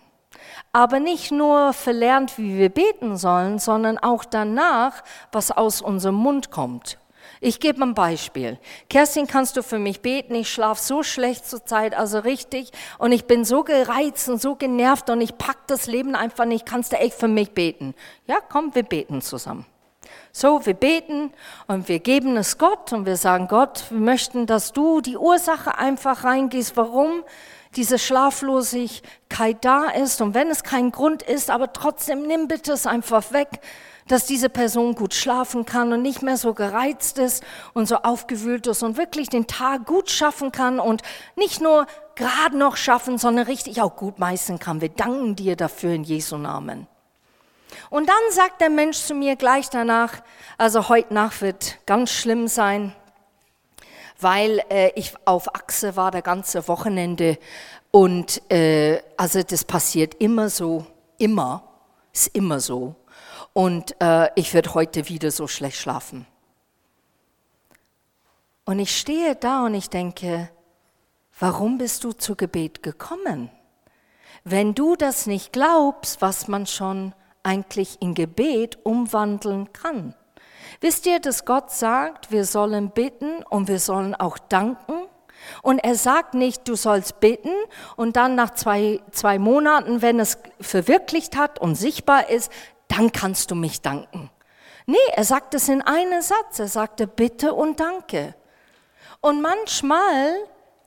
Aber 0.72 0.98
nicht 0.98 1.30
nur 1.30 1.72
verlernt, 1.72 2.36
wie 2.36 2.58
wir 2.58 2.68
beten 2.68 3.16
sollen, 3.16 3.60
sondern 3.60 3.98
auch 3.98 4.24
danach, 4.24 5.04
was 5.30 5.52
aus 5.52 5.80
unserem 5.80 6.16
Mund 6.16 6.50
kommt. 6.50 6.98
Ich 7.40 7.60
gebe 7.60 7.80
ein 7.84 7.94
Beispiel. 7.94 8.58
Kerstin, 8.90 9.28
kannst 9.28 9.56
du 9.56 9.62
für 9.62 9.78
mich 9.78 10.00
beten? 10.00 10.34
Ich 10.34 10.52
schlafe 10.52 10.82
so 10.82 11.04
schlecht 11.04 11.46
zur 11.46 11.64
Zeit, 11.64 11.96
also 11.96 12.18
richtig. 12.18 12.72
Und 12.98 13.12
ich 13.12 13.26
bin 13.26 13.44
so 13.44 13.62
gereizt 13.62 14.28
und 14.28 14.42
so 14.42 14.56
genervt 14.56 15.10
und 15.10 15.20
ich 15.20 15.38
pack 15.38 15.68
das 15.68 15.86
Leben 15.86 16.16
einfach 16.16 16.44
nicht. 16.44 16.66
Kannst 16.66 16.90
du 16.90 16.96
echt 16.96 17.14
für 17.14 17.28
mich 17.28 17.52
beten? 17.52 17.94
Ja, 18.26 18.38
komm, 18.40 18.74
wir 18.74 18.82
beten 18.82 19.22
zusammen. 19.22 19.64
So, 20.36 20.66
wir 20.66 20.74
beten 20.74 21.30
und 21.68 21.88
wir 21.88 22.00
geben 22.00 22.36
es 22.36 22.58
Gott 22.58 22.92
und 22.92 23.06
wir 23.06 23.16
sagen, 23.16 23.46
Gott, 23.46 23.84
wir 23.90 24.00
möchten, 24.00 24.46
dass 24.46 24.72
du 24.72 25.00
die 25.00 25.16
Ursache 25.16 25.78
einfach 25.78 26.24
reingehst, 26.24 26.76
warum 26.76 27.22
diese 27.76 28.00
Schlaflosigkeit 28.00 29.64
da 29.64 29.84
ist. 29.90 30.20
Und 30.20 30.34
wenn 30.34 30.50
es 30.50 30.64
kein 30.64 30.90
Grund 30.90 31.22
ist, 31.22 31.50
aber 31.50 31.72
trotzdem 31.72 32.26
nimm 32.26 32.48
bitte 32.48 32.72
es 32.72 32.84
einfach 32.84 33.30
weg, 33.30 33.60
dass 34.08 34.26
diese 34.26 34.48
Person 34.48 34.96
gut 34.96 35.14
schlafen 35.14 35.66
kann 35.66 35.92
und 35.92 36.02
nicht 36.02 36.20
mehr 36.20 36.36
so 36.36 36.52
gereizt 36.52 37.18
ist 37.18 37.44
und 37.72 37.86
so 37.86 37.98
aufgewühlt 37.98 38.66
ist 38.66 38.82
und 38.82 38.96
wirklich 38.96 39.28
den 39.28 39.46
Tag 39.46 39.86
gut 39.86 40.10
schaffen 40.10 40.50
kann 40.50 40.80
und 40.80 41.02
nicht 41.36 41.60
nur 41.60 41.86
gerade 42.16 42.58
noch 42.58 42.76
schaffen, 42.76 43.18
sondern 43.18 43.46
richtig 43.46 43.80
auch 43.80 43.94
gut 43.94 44.18
meistern 44.18 44.58
kann. 44.58 44.80
Wir 44.80 44.88
danken 44.88 45.36
dir 45.36 45.54
dafür 45.54 45.92
in 45.92 46.02
Jesu 46.02 46.38
Namen. 46.38 46.88
Und 47.90 48.08
dann 48.08 48.16
sagt 48.30 48.60
der 48.60 48.70
Mensch 48.70 48.98
zu 48.98 49.14
mir 49.14 49.36
gleich 49.36 49.70
danach, 49.70 50.22
also 50.58 50.88
heute 50.88 51.14
Nacht 51.14 51.42
wird 51.42 51.78
ganz 51.86 52.10
schlimm 52.10 52.48
sein, 52.48 52.94
weil 54.20 54.62
äh, 54.70 54.90
ich 54.94 55.14
auf 55.24 55.54
Achse 55.54 55.96
war 55.96 56.10
der 56.10 56.22
ganze 56.22 56.66
Wochenende 56.68 57.38
und 57.90 58.50
äh, 58.50 59.02
also 59.16 59.42
das 59.42 59.64
passiert 59.64 60.14
immer 60.14 60.48
so, 60.48 60.86
immer, 61.18 61.62
ist 62.12 62.28
immer 62.34 62.60
so. 62.60 62.96
Und 63.52 63.94
äh, 64.00 64.30
ich 64.34 64.52
werde 64.52 64.74
heute 64.74 65.08
wieder 65.08 65.30
so 65.30 65.46
schlecht 65.46 65.78
schlafen. 65.78 66.26
Und 68.64 68.78
ich 68.78 68.96
stehe 68.98 69.36
da 69.36 69.66
und 69.66 69.74
ich 69.74 69.90
denke, 69.90 70.50
warum 71.38 71.78
bist 71.78 72.02
du 72.02 72.12
zu 72.12 72.34
Gebet 72.34 72.82
gekommen? 72.82 73.50
Wenn 74.42 74.74
du 74.74 74.96
das 74.96 75.26
nicht 75.26 75.52
glaubst, 75.52 76.20
was 76.20 76.48
man 76.48 76.66
schon 76.66 77.14
eigentlich 77.44 77.98
in 78.00 78.14
Gebet 78.14 78.78
umwandeln 78.82 79.72
kann. 79.72 80.14
Wisst 80.80 81.06
ihr, 81.06 81.20
dass 81.20 81.44
Gott 81.44 81.70
sagt, 81.70 82.30
wir 82.30 82.44
sollen 82.44 82.90
bitten 82.90 83.42
und 83.44 83.68
wir 83.68 83.78
sollen 83.78 84.14
auch 84.14 84.38
danken? 84.38 84.94
Und 85.62 85.78
er 85.78 85.94
sagt 85.94 86.34
nicht, 86.34 86.66
du 86.68 86.74
sollst 86.74 87.20
bitten 87.20 87.54
und 87.96 88.16
dann 88.16 88.34
nach 88.34 88.50
zwei, 88.50 89.00
zwei 89.10 89.38
Monaten, 89.38 90.02
wenn 90.02 90.18
es 90.18 90.38
verwirklicht 90.60 91.36
hat 91.36 91.58
und 91.60 91.74
sichtbar 91.74 92.30
ist, 92.30 92.50
dann 92.88 93.12
kannst 93.12 93.50
du 93.50 93.54
mich 93.54 93.82
danken. 93.82 94.30
Nee, 94.86 94.96
er 95.12 95.24
sagt 95.24 95.54
es 95.54 95.68
in 95.68 95.82
einem 95.82 96.20
Satz. 96.20 96.58
Er 96.58 96.68
sagte 96.68 97.06
Bitte 97.06 97.54
und 97.54 97.80
Danke. 97.80 98.34
Und 99.20 99.40
manchmal 99.40 100.36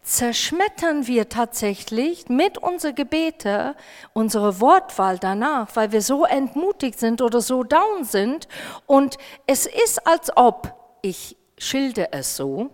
zerschmettern 0.07 1.05
wir 1.05 1.27
tatsächlich 1.27 2.29
mit 2.29 2.57
unseren 2.57 2.95
Gebete 2.95 3.75
unsere 4.13 4.61
Wortwahl 4.61 5.19
danach, 5.19 5.75
weil 5.75 5.91
wir 5.91 6.01
so 6.01 6.25
entmutigt 6.25 6.97
sind 6.97 7.21
oder 7.21 7.41
so 7.41 7.63
down 7.63 8.05
sind. 8.05 8.47
Und 8.85 9.17
es 9.45 9.65
ist, 9.65 10.07
als 10.07 10.35
ob, 10.35 10.73
ich 11.01 11.35
schilde 11.57 12.13
es 12.13 12.37
so, 12.37 12.69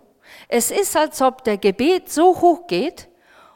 es 0.48 0.70
ist, 0.70 0.96
als 0.96 1.20
ob 1.20 1.42
der 1.44 1.58
Gebet 1.58 2.10
so 2.10 2.40
hoch 2.40 2.66
geht 2.68 3.08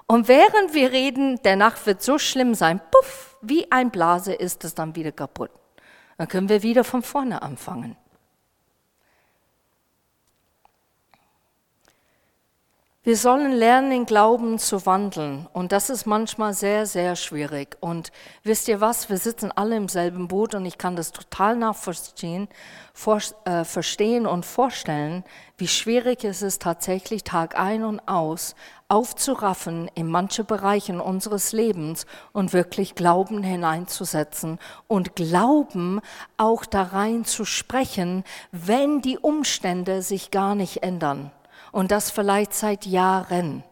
und 0.06 0.26
während 0.26 0.74
wir 0.74 0.90
reden, 0.90 1.40
der 1.42 1.56
Nacht 1.56 1.86
wird 1.86 2.02
so 2.02 2.18
schlimm 2.18 2.54
sein, 2.54 2.80
puff, 2.90 3.36
wie 3.42 3.70
ein 3.70 3.90
Blase 3.90 4.32
ist 4.32 4.64
es 4.64 4.74
dann 4.74 4.96
wieder 4.96 5.12
kaputt. 5.12 5.50
Dann 6.16 6.26
können 6.26 6.48
wir 6.48 6.64
wieder 6.64 6.82
von 6.82 7.02
vorne 7.02 7.42
anfangen. 7.42 7.96
Wir 13.04 13.16
sollen 13.16 13.52
lernen, 13.52 13.92
in 13.92 14.06
Glauben 14.06 14.58
zu 14.58 14.84
wandeln. 14.84 15.46
Und 15.52 15.70
das 15.70 15.88
ist 15.88 16.04
manchmal 16.04 16.52
sehr, 16.52 16.84
sehr 16.84 17.14
schwierig. 17.14 17.76
Und 17.80 18.10
wisst 18.42 18.66
ihr 18.66 18.80
was? 18.80 19.08
Wir 19.08 19.18
sitzen 19.18 19.52
alle 19.52 19.76
im 19.76 19.88
selben 19.88 20.26
Boot 20.26 20.56
und 20.56 20.66
ich 20.66 20.78
kann 20.78 20.96
das 20.96 21.12
total 21.12 21.56
nachvollziehen, 21.56 22.48
vor, 22.92 23.20
äh, 23.44 23.62
verstehen 23.62 24.26
und 24.26 24.44
vorstellen, 24.44 25.22
wie 25.56 25.68
schwierig 25.68 26.24
es 26.24 26.42
ist, 26.42 26.60
tatsächlich 26.60 27.22
Tag 27.22 27.56
ein 27.56 27.84
und 27.84 28.00
aus 28.08 28.56
aufzuraffen 28.88 29.88
in 29.94 30.08
manche 30.08 30.44
Bereiche 30.44 31.00
unseres 31.00 31.52
Lebens 31.52 32.04
und 32.32 32.52
wirklich 32.52 32.94
Glauben 32.94 33.42
hineinzusetzen 33.42 34.58
und 34.86 35.14
Glauben 35.14 36.00
auch 36.36 36.64
da 36.64 36.82
rein 36.82 37.24
zu 37.24 37.44
sprechen, 37.44 38.24
wenn 38.50 39.02
die 39.02 39.18
Umstände 39.18 40.02
sich 40.02 40.30
gar 40.30 40.54
nicht 40.54 40.82
ändern 40.82 41.30
und 41.72 41.90
das 41.90 42.10
vielleicht 42.10 42.54
seit 42.54 42.86
Jahren. 42.86 43.64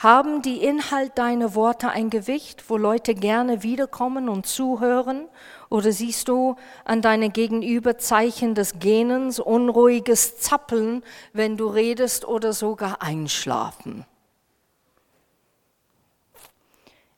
Haben 0.00 0.42
die 0.42 0.62
Inhalt 0.62 1.18
deiner 1.18 1.56
Worte 1.56 1.88
ein 1.88 2.08
Gewicht, 2.08 2.70
wo 2.70 2.76
Leute 2.76 3.16
gerne 3.16 3.64
wiederkommen 3.64 4.28
und 4.28 4.46
zuhören? 4.46 5.26
Oder 5.70 5.90
siehst 5.90 6.28
du 6.28 6.54
an 6.84 7.02
deinem 7.02 7.32
Gegenüber 7.32 7.98
Zeichen 7.98 8.54
des 8.54 8.78
Gähnens, 8.78 9.40
unruhiges 9.40 10.38
Zappeln, 10.38 11.02
wenn 11.32 11.56
du 11.56 11.66
redest 11.66 12.24
oder 12.24 12.52
sogar 12.52 13.02
Einschlafen? 13.02 14.06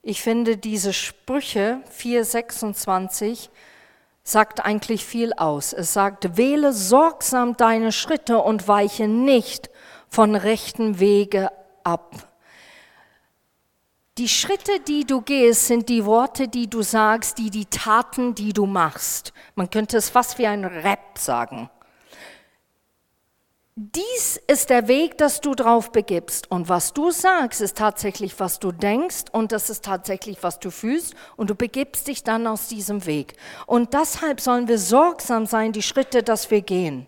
Ich 0.03 0.23
finde 0.23 0.57
diese 0.57 0.93
Sprüche 0.93 1.83
426 1.91 3.51
sagt 4.23 4.65
eigentlich 4.65 5.05
viel 5.05 5.33
aus. 5.35 5.73
Es 5.73 5.93
sagt, 5.93 6.37
wähle 6.37 6.73
sorgsam 6.73 7.57
deine 7.57 7.93
Schritte 7.93 8.39
und 8.39 8.69
weiche 8.69 9.09
nicht 9.09 9.71
von 10.09 10.37
rechten 10.37 11.01
Wege 11.01 11.51
ab. 11.85 12.15
Die 14.19 14.29
Schritte, 14.29 14.81
die 14.87 15.05
du 15.05 15.23
gehst, 15.23 15.67
sind 15.67 15.89
die 15.89 16.05
Worte, 16.05 16.49
die 16.49 16.69
du 16.69 16.83
sagst, 16.83 17.39
die 17.39 17.51
die 17.51 17.67
Taten, 17.67 18.35
die 18.35 18.53
du 18.53 18.67
machst. 18.67 19.33
Man 19.55 19.71
könnte 19.71 19.97
es 19.97 20.11
fast 20.11 20.39
wie 20.39 20.47
ein 20.47 20.65
Rap 20.65 21.17
sagen. 21.19 21.71
Dies 23.83 24.39
ist 24.47 24.69
der 24.69 24.89
Weg, 24.89 25.17
dass 25.17 25.41
du 25.41 25.55
drauf 25.55 25.91
begibst. 25.91 26.51
Und 26.51 26.69
was 26.69 26.93
du 26.93 27.11
sagst, 27.11 27.63
ist 27.63 27.79
tatsächlich, 27.79 28.39
was 28.39 28.59
du 28.59 28.73
denkst 28.73 29.33
und 29.33 29.53
das 29.53 29.71
ist 29.71 29.87
tatsächlich, 29.87 30.43
was 30.43 30.61
du 30.61 30.71
fühlst. 30.71 31.15
Und 31.39 31.49
du 31.49 31.55
begibst 31.55 32.07
dich 32.07 32.23
dann 32.23 32.47
aus 32.47 32.69
diesem 32.69 33.07
Weg. 33.07 33.39
Und 33.67 33.95
deshalb 33.95 34.43
sollen 34.43 34.69
wir 34.69 34.79
sorgsam 34.79 35.47
sein, 35.47 35.73
die 35.73 35.81
Schritte, 35.81 36.23
dass 36.23 36.51
wir 36.51 36.61
gehen. 36.61 37.07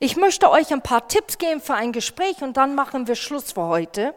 Ich 0.00 0.16
möchte 0.16 0.50
euch 0.50 0.72
ein 0.72 0.80
paar 0.80 1.08
Tipps 1.08 1.36
geben 1.36 1.60
für 1.60 1.74
ein 1.74 1.92
Gespräch 1.92 2.40
und 2.40 2.56
dann 2.56 2.74
machen 2.74 3.06
wir 3.06 3.14
Schluss 3.14 3.52
für 3.52 3.66
heute. 3.66 4.14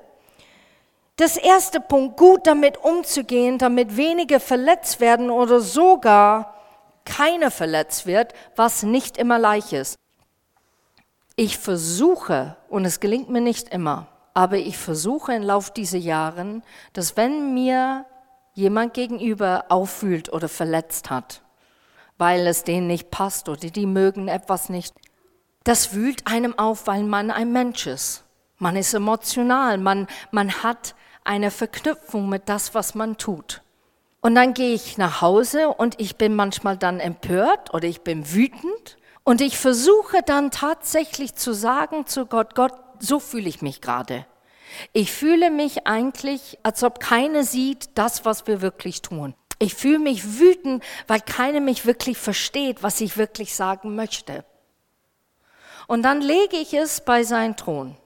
Das 1.18 1.36
erste 1.36 1.82
Punkt, 1.82 2.16
gut 2.16 2.48
damit 2.48 2.78
umzugehen, 2.78 3.58
damit 3.58 3.98
wenige 3.98 4.40
verletzt 4.40 5.02
werden 5.02 5.30
oder 5.30 5.60
sogar 5.60 6.56
keiner 7.04 7.52
verletzt 7.52 8.06
wird, 8.06 8.34
was 8.56 8.84
nicht 8.84 9.18
immer 9.18 9.40
leicht 9.40 9.74
ist. 9.74 9.98
Ich 11.38 11.58
versuche, 11.58 12.56
und 12.70 12.86
es 12.86 13.02
gelingt 13.02 13.30
mir 13.30 13.42
nicht 13.42 13.68
immer, 13.70 14.08
aber 14.34 14.58
ich 14.58 14.78
versuche 14.78 15.34
im 15.34 15.44
Laufe 15.44 15.74
dieser 15.74 15.98
Jahre, 15.98 16.62
dass 16.94 17.18
wenn 17.18 17.54
mir 17.54 18.06
jemand 18.54 18.94
gegenüber 18.94 19.66
auffühlt 19.68 20.32
oder 20.32 20.48
verletzt 20.48 21.10
hat, 21.10 21.42
weil 22.18 22.48
es 22.48 22.64
denen 22.64 22.88
nicht 22.88 23.12
passt 23.12 23.50
oder 23.50 23.70
die 23.70 23.86
mögen 23.86 24.30
etwas 24.30 24.70
nicht, 24.70 24.96
das 25.66 25.94
wühlt 25.94 26.26
einem 26.26 26.58
auf, 26.58 26.88
weil 26.88 27.04
man 27.04 27.32
ein 27.32 27.52
Mensch 27.52 27.86
ist. 27.86 28.24
Man 28.58 28.78
ist 28.78 28.94
emotional, 28.94 29.78
man, 29.78 30.08
man 30.32 30.64
hat 30.64 30.96
eine 31.26 31.52
Verknüpfung 31.52 32.30
mit 32.30 32.48
das, 32.48 32.74
was 32.74 32.96
man 32.96 33.18
tut. 33.18 33.62
Und 34.22 34.36
dann 34.36 34.54
gehe 34.54 34.74
ich 34.74 34.98
nach 34.98 35.22
Hause 35.22 35.68
und 35.68 36.00
ich 36.00 36.16
bin 36.16 36.34
manchmal 36.34 36.78
dann 36.78 37.02
empört 37.02 37.74
oder 37.74 37.88
ich 37.90 38.02
bin 38.02 38.32
wütend 38.34 38.98
und 39.26 39.42
ich 39.42 39.58
versuche 39.58 40.22
dann 40.26 40.52
tatsächlich 40.52 41.36
zu 41.36 41.54
sagen 41.54 42.06
zu 42.08 42.28
Gott, 42.28 42.56
Gott, 42.56 42.74
so 43.00 43.20
fühle 43.20 43.50
ich 43.50 43.62
mich 43.62 43.82
gerade. 43.82 44.26
Ich 44.94 45.12
fühle 45.12 45.50
mich 45.50 45.88
eigentlich, 45.88 46.60
als 46.64 46.84
ob 46.84 47.00
keiner 47.00 47.44
sieht 47.44 47.90
das, 47.98 48.24
was 48.24 48.48
wir 48.48 48.62
wirklich 48.62 49.02
tun. 49.02 49.36
Ich 49.58 49.74
fühle 49.74 50.00
mich 50.00 50.40
wütend, 50.40 50.84
weil 51.08 51.22
keiner 51.22 51.60
mich 51.60 51.86
wirklich 51.86 52.18
versteht, 52.18 52.84
was 52.84 53.02
ich 53.02 53.18
wirklich 53.18 53.56
sagen 53.56 53.96
möchte. 53.96 54.46
Und 55.88 56.04
dann 56.04 56.22
lege 56.22 56.58
ich 56.58 56.74
es 56.74 57.02
bei 57.02 57.24
seinen 57.24 57.58
Thron. 57.58 57.98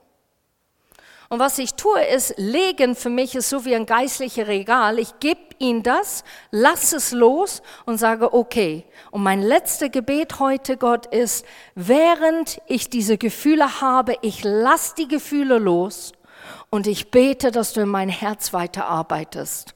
Und 1.31 1.37
was 1.37 1.59
ich 1.59 1.75
tue, 1.75 2.03
ist, 2.05 2.33
legen 2.37 2.95
für 2.95 3.11
mich 3.11 3.35
ist 3.35 3.49
so 3.49 3.63
wie 3.63 3.75
ein 3.75 3.85
geistliches 3.85 4.47
Regal. 4.47 4.97
Ich 4.97 5.19
gebe 5.19 5.39
ihm 5.59 5.83
das, 5.83 6.23
lasse 6.49 6.97
es 6.97 7.11
los 7.11 7.61
und 7.85 7.99
sage, 7.99 8.33
okay. 8.33 8.83
Und 9.11 9.21
mein 9.21 9.43
letzter 9.43 9.89
Gebet 9.89 10.39
heute, 10.39 10.75
Gott, 10.75 11.05
ist, 11.05 11.45
während 11.75 12.59
ich 12.65 12.89
diese 12.89 13.19
Gefühle 13.19 13.79
habe, 13.79 14.15
ich 14.23 14.43
lasse 14.43 14.95
die 14.97 15.07
Gefühle 15.07 15.59
los 15.59 16.13
und 16.71 16.87
ich 16.87 17.11
bete, 17.11 17.51
dass 17.51 17.73
du 17.73 17.81
in 17.81 17.89
mein 17.89 18.09
Herz 18.09 18.51
weiterarbeitest. 18.51 19.75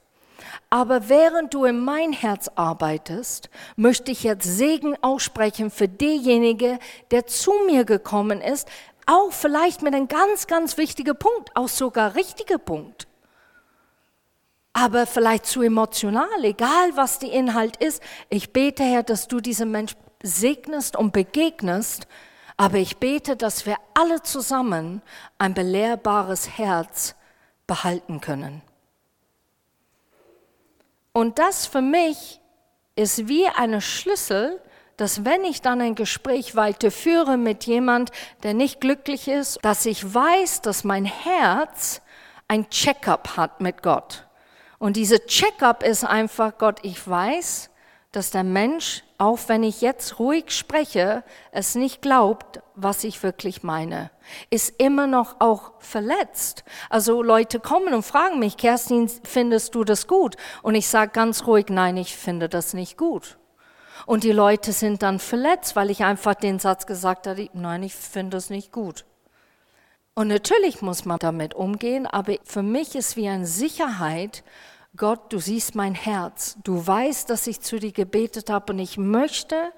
Aber 0.70 1.08
während 1.08 1.54
du 1.54 1.66
in 1.66 1.78
mein 1.84 2.12
Herz 2.12 2.50
arbeitest, 2.56 3.48
möchte 3.76 4.10
ich 4.10 4.24
jetzt 4.24 4.44
Segen 4.44 4.96
aussprechen 5.02 5.70
für 5.70 5.86
denjenigen, 5.86 6.80
der 7.12 7.26
zu 7.26 7.52
mir 7.66 7.84
gekommen 7.84 8.40
ist, 8.40 8.68
auch 9.06 9.32
vielleicht 9.32 9.82
mit 9.82 9.94
einem 9.94 10.08
ganz, 10.08 10.46
ganz 10.46 10.76
wichtigen 10.76 11.16
Punkt, 11.16 11.54
auch 11.54 11.68
sogar 11.68 12.14
richtiger 12.14 12.58
Punkt. 12.58 13.06
Aber 14.72 15.06
vielleicht 15.06 15.46
zu 15.46 15.62
emotional, 15.62 16.44
egal 16.44 16.96
was 16.96 17.20
der 17.20 17.32
Inhalt 17.32 17.76
ist. 17.76 18.02
Ich 18.28 18.52
bete, 18.52 18.82
Herr, 18.82 19.04
dass 19.04 19.28
du 19.28 19.40
diesen 19.40 19.70
Mensch 19.70 19.94
segnest 20.22 20.96
und 20.96 21.12
begegnest. 21.12 22.08
Aber 22.56 22.78
ich 22.78 22.96
bete, 22.96 23.36
dass 23.36 23.66
wir 23.66 23.76
alle 23.94 24.22
zusammen 24.22 25.02
ein 25.38 25.54
belehrbares 25.54 26.58
Herz 26.58 27.14
behalten 27.66 28.20
können. 28.20 28.62
Und 31.12 31.38
das 31.38 31.66
für 31.66 31.82
mich 31.82 32.40
ist 32.96 33.28
wie 33.28 33.46
eine 33.46 33.80
Schlüssel, 33.80 34.60
dass 34.96 35.24
wenn 35.24 35.44
ich 35.44 35.62
dann 35.62 35.80
ein 35.80 35.94
Gespräch 35.94 36.56
weiterführe 36.56 37.36
mit 37.36 37.64
jemand, 37.64 38.10
der 38.42 38.54
nicht 38.54 38.80
glücklich 38.80 39.28
ist, 39.28 39.58
dass 39.62 39.86
ich 39.86 40.14
weiß, 40.14 40.60
dass 40.62 40.84
mein 40.84 41.04
Herz 41.04 42.00
ein 42.48 42.68
Checkup 42.70 43.36
hat 43.36 43.60
mit 43.60 43.82
Gott. 43.82 44.26
Und 44.78 44.96
diese 44.96 45.24
Checkup 45.26 45.82
ist 45.82 46.04
einfach, 46.04 46.58
Gott, 46.58 46.80
ich 46.82 47.08
weiß, 47.08 47.70
dass 48.12 48.30
der 48.30 48.44
Mensch, 48.44 49.02
auch 49.18 49.38
wenn 49.48 49.64
ich 49.64 49.80
jetzt 49.80 50.18
ruhig 50.18 50.50
spreche, 50.50 51.24
es 51.50 51.74
nicht 51.74 52.00
glaubt, 52.00 52.60
was 52.76 53.02
ich 53.02 53.22
wirklich 53.22 53.62
meine. 53.62 54.10
Ist 54.50 54.74
immer 54.78 55.06
noch 55.06 55.40
auch 55.40 55.72
verletzt. 55.80 56.64
Also 56.90 57.22
Leute 57.22 57.58
kommen 57.58 57.92
und 57.92 58.04
fragen 58.04 58.38
mich, 58.38 58.56
Kerstin, 58.56 59.08
findest 59.08 59.74
du 59.74 59.82
das 59.84 60.06
gut? 60.06 60.36
Und 60.62 60.76
ich 60.76 60.86
sage 60.86 61.10
ganz 61.12 61.46
ruhig, 61.46 61.66
nein, 61.70 61.96
ich 61.96 62.16
finde 62.16 62.48
das 62.48 62.72
nicht 62.72 62.96
gut. 62.96 63.36
Und 64.06 64.24
die 64.24 64.32
Leute 64.32 64.72
sind 64.72 65.02
dann 65.02 65.18
verletzt, 65.18 65.76
weil 65.76 65.90
ich 65.90 66.04
einfach 66.04 66.34
den 66.34 66.58
Satz 66.58 66.86
gesagt 66.86 67.26
habe, 67.26 67.48
nein, 67.52 67.82
ich 67.82 67.94
finde 67.94 68.36
das 68.36 68.50
nicht 68.50 68.72
gut. 68.72 69.04
Und 70.14 70.28
natürlich 70.28 70.80
muss 70.80 71.04
man 71.04 71.18
damit 71.18 71.54
umgehen, 71.54 72.06
aber 72.06 72.36
für 72.44 72.62
mich 72.62 72.94
ist 72.94 73.16
wie 73.16 73.28
eine 73.28 73.46
Sicherheit, 73.46 74.44
Gott, 74.96 75.32
du 75.32 75.40
siehst 75.40 75.74
mein 75.74 75.96
Herz, 75.96 76.56
du 76.62 76.86
weißt, 76.86 77.28
dass 77.28 77.48
ich 77.48 77.60
zu 77.60 77.80
dir 77.80 77.90
gebetet 77.90 78.48
habe 78.48 78.72
und 78.72 78.78
ich 78.78 78.96
möchte 78.96 79.72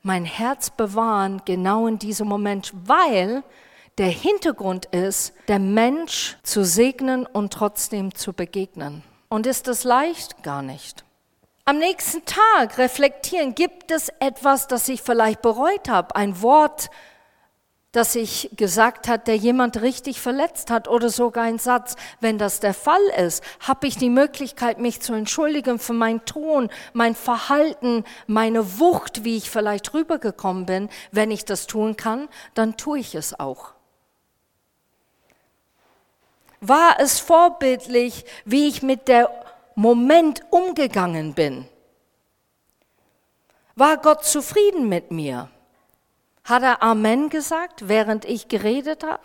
mein 0.00 0.24
Herz 0.24 0.70
bewahren, 0.70 1.42
genau 1.44 1.86
in 1.86 1.98
diesem 1.98 2.26
Moment, 2.26 2.72
weil 2.86 3.44
der 3.98 4.08
Hintergrund 4.08 4.86
ist, 4.86 5.34
der 5.48 5.58
Mensch 5.58 6.38
zu 6.42 6.64
segnen 6.64 7.26
und 7.26 7.52
trotzdem 7.52 8.14
zu 8.14 8.32
begegnen. 8.32 9.02
Und 9.28 9.46
ist 9.46 9.68
das 9.68 9.84
leicht? 9.84 10.42
Gar 10.42 10.62
nicht. 10.62 11.04
Am 11.64 11.78
nächsten 11.78 12.24
Tag 12.24 12.78
reflektieren, 12.78 13.54
gibt 13.54 13.90
es 13.90 14.08
etwas, 14.18 14.66
das 14.66 14.88
ich 14.88 15.02
vielleicht 15.02 15.42
bereut 15.42 15.88
habe, 15.88 16.16
ein 16.16 16.42
Wort, 16.42 16.90
das 17.92 18.14
ich 18.14 18.50
gesagt 18.56 19.06
hat, 19.06 19.28
der 19.28 19.36
jemand 19.36 19.82
richtig 19.82 20.20
verletzt 20.20 20.70
hat 20.70 20.88
oder 20.88 21.10
sogar 21.10 21.44
ein 21.44 21.58
Satz. 21.58 21.94
Wenn 22.20 22.38
das 22.38 22.58
der 22.58 22.72
Fall 22.72 23.02
ist, 23.18 23.44
habe 23.60 23.86
ich 23.86 23.98
die 23.98 24.08
Möglichkeit, 24.08 24.78
mich 24.78 25.02
zu 25.02 25.12
entschuldigen 25.12 25.78
für 25.78 25.92
meinen 25.92 26.24
Ton, 26.24 26.70
mein 26.94 27.14
Verhalten, 27.14 28.04
meine 28.26 28.78
Wucht, 28.80 29.24
wie 29.24 29.36
ich 29.36 29.50
vielleicht 29.50 29.92
rübergekommen 29.92 30.64
bin. 30.64 30.88
Wenn 31.10 31.30
ich 31.30 31.44
das 31.44 31.66
tun 31.66 31.96
kann, 31.96 32.28
dann 32.54 32.78
tue 32.78 32.98
ich 32.98 33.14
es 33.14 33.38
auch. 33.38 33.72
War 36.62 36.96
es 36.98 37.20
vorbildlich, 37.20 38.24
wie 38.46 38.68
ich 38.68 38.82
mit 38.82 39.06
der 39.06 39.41
Moment 39.74 40.42
umgegangen 40.50 41.34
bin? 41.34 41.66
War 43.74 43.96
Gott 43.96 44.24
zufrieden 44.24 44.88
mit 44.88 45.10
mir? 45.10 45.48
Hat 46.44 46.62
er 46.62 46.82
Amen 46.82 47.28
gesagt, 47.28 47.88
während 47.88 48.24
ich 48.24 48.48
geredet 48.48 49.04
habe? 49.04 49.22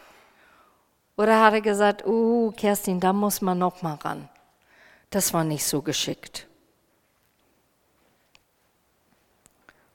Oder 1.18 1.44
hat 1.44 1.54
er 1.54 1.62
gesagt, 1.62 2.06
uh, 2.06 2.52
Kerstin, 2.52 3.00
da 3.00 3.12
muss 3.12 3.42
man 3.42 3.58
noch 3.58 3.82
mal 3.82 3.96
ran. 3.96 4.30
Das 5.10 5.34
war 5.34 5.44
nicht 5.44 5.66
so 5.66 5.82
geschickt. 5.82 6.48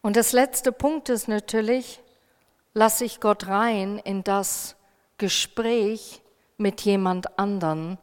Und 0.02 0.16
das 0.16 0.32
letzte 0.32 0.72
Punkt 0.72 1.08
ist 1.08 1.28
natürlich, 1.28 2.00
lasse 2.74 3.04
ich 3.04 3.20
Gott 3.20 3.46
rein 3.46 3.98
in 3.98 4.24
das 4.24 4.74
Gespräch 5.16 6.20
mit 6.56 6.80
jemand 6.80 7.38
anderen, 7.38 7.98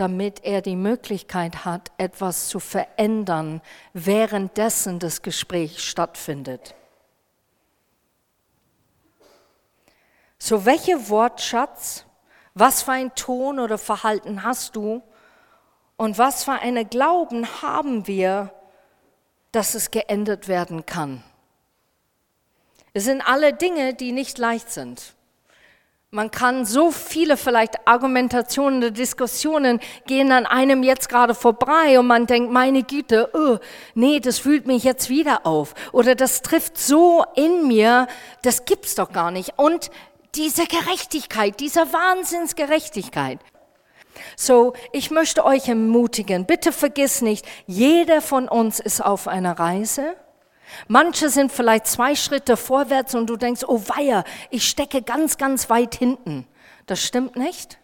damit 0.00 0.44
er 0.44 0.62
die 0.62 0.76
Möglichkeit 0.76 1.64
hat, 1.64 1.90
etwas 1.98 2.48
zu 2.48 2.60
verändern, 2.60 3.60
währenddessen 3.92 4.98
das 4.98 5.22
Gespräch 5.22 5.82
stattfindet. 5.82 6.74
So, 10.38 10.64
welche 10.64 11.08
Wortschatz, 11.08 12.04
was 12.54 12.82
für 12.82 12.92
ein 12.92 13.14
Ton 13.16 13.58
oder 13.58 13.76
Verhalten 13.76 14.44
hast 14.44 14.76
du 14.76 15.02
und 15.96 16.16
was 16.16 16.44
für 16.44 16.52
eine 16.52 16.84
Glauben 16.84 17.60
haben 17.60 18.06
wir, 18.06 18.52
dass 19.50 19.74
es 19.74 19.90
geändert 19.90 20.46
werden 20.46 20.86
kann? 20.86 21.24
Es 22.92 23.04
sind 23.04 23.20
alle 23.20 23.52
Dinge, 23.52 23.94
die 23.94 24.12
nicht 24.12 24.38
leicht 24.38 24.70
sind. 24.70 25.16
Man 26.10 26.30
kann 26.30 26.64
so 26.64 26.90
viele 26.90 27.36
vielleicht 27.36 27.86
Argumentationen 27.86 28.78
oder 28.78 28.90
Diskussionen 28.90 29.78
gehen 30.06 30.32
an 30.32 30.46
einem 30.46 30.82
jetzt 30.82 31.10
gerade 31.10 31.34
vorbei 31.34 31.98
und 31.98 32.06
man 32.06 32.26
denkt, 32.26 32.50
meine 32.50 32.82
Güte, 32.82 33.28
oh, 33.34 33.58
nee, 33.94 34.18
das 34.18 34.38
fühlt 34.38 34.66
mich 34.66 34.84
jetzt 34.84 35.10
wieder 35.10 35.44
auf. 35.44 35.74
Oder 35.92 36.14
das 36.14 36.40
trifft 36.40 36.78
so 36.78 37.26
in 37.34 37.68
mir, 37.68 38.06
das 38.40 38.64
gibt's 38.64 38.94
doch 38.94 39.12
gar 39.12 39.30
nicht. 39.30 39.58
Und 39.58 39.90
diese 40.34 40.64
Gerechtigkeit, 40.64 41.60
dieser 41.60 41.92
Wahnsinnsgerechtigkeit. 41.92 43.40
So, 44.34 44.72
ich 44.92 45.10
möchte 45.10 45.44
euch 45.44 45.68
ermutigen, 45.68 46.46
bitte 46.46 46.72
vergiss 46.72 47.20
nicht, 47.20 47.44
jeder 47.66 48.22
von 48.22 48.48
uns 48.48 48.80
ist 48.80 49.04
auf 49.04 49.28
einer 49.28 49.58
Reise. 49.58 50.16
Manche 50.86 51.28
sind 51.28 51.52
vielleicht 51.52 51.86
zwei 51.86 52.14
Schritte 52.14 52.56
vorwärts 52.56 53.14
und 53.14 53.28
du 53.28 53.36
denkst, 53.36 53.64
oh 53.66 53.82
weia, 53.86 54.24
ich 54.50 54.68
stecke 54.68 55.02
ganz, 55.02 55.38
ganz 55.38 55.70
weit 55.70 55.94
hinten. 55.94 56.46
Das 56.86 57.02
stimmt 57.02 57.36
nicht. 57.36 57.78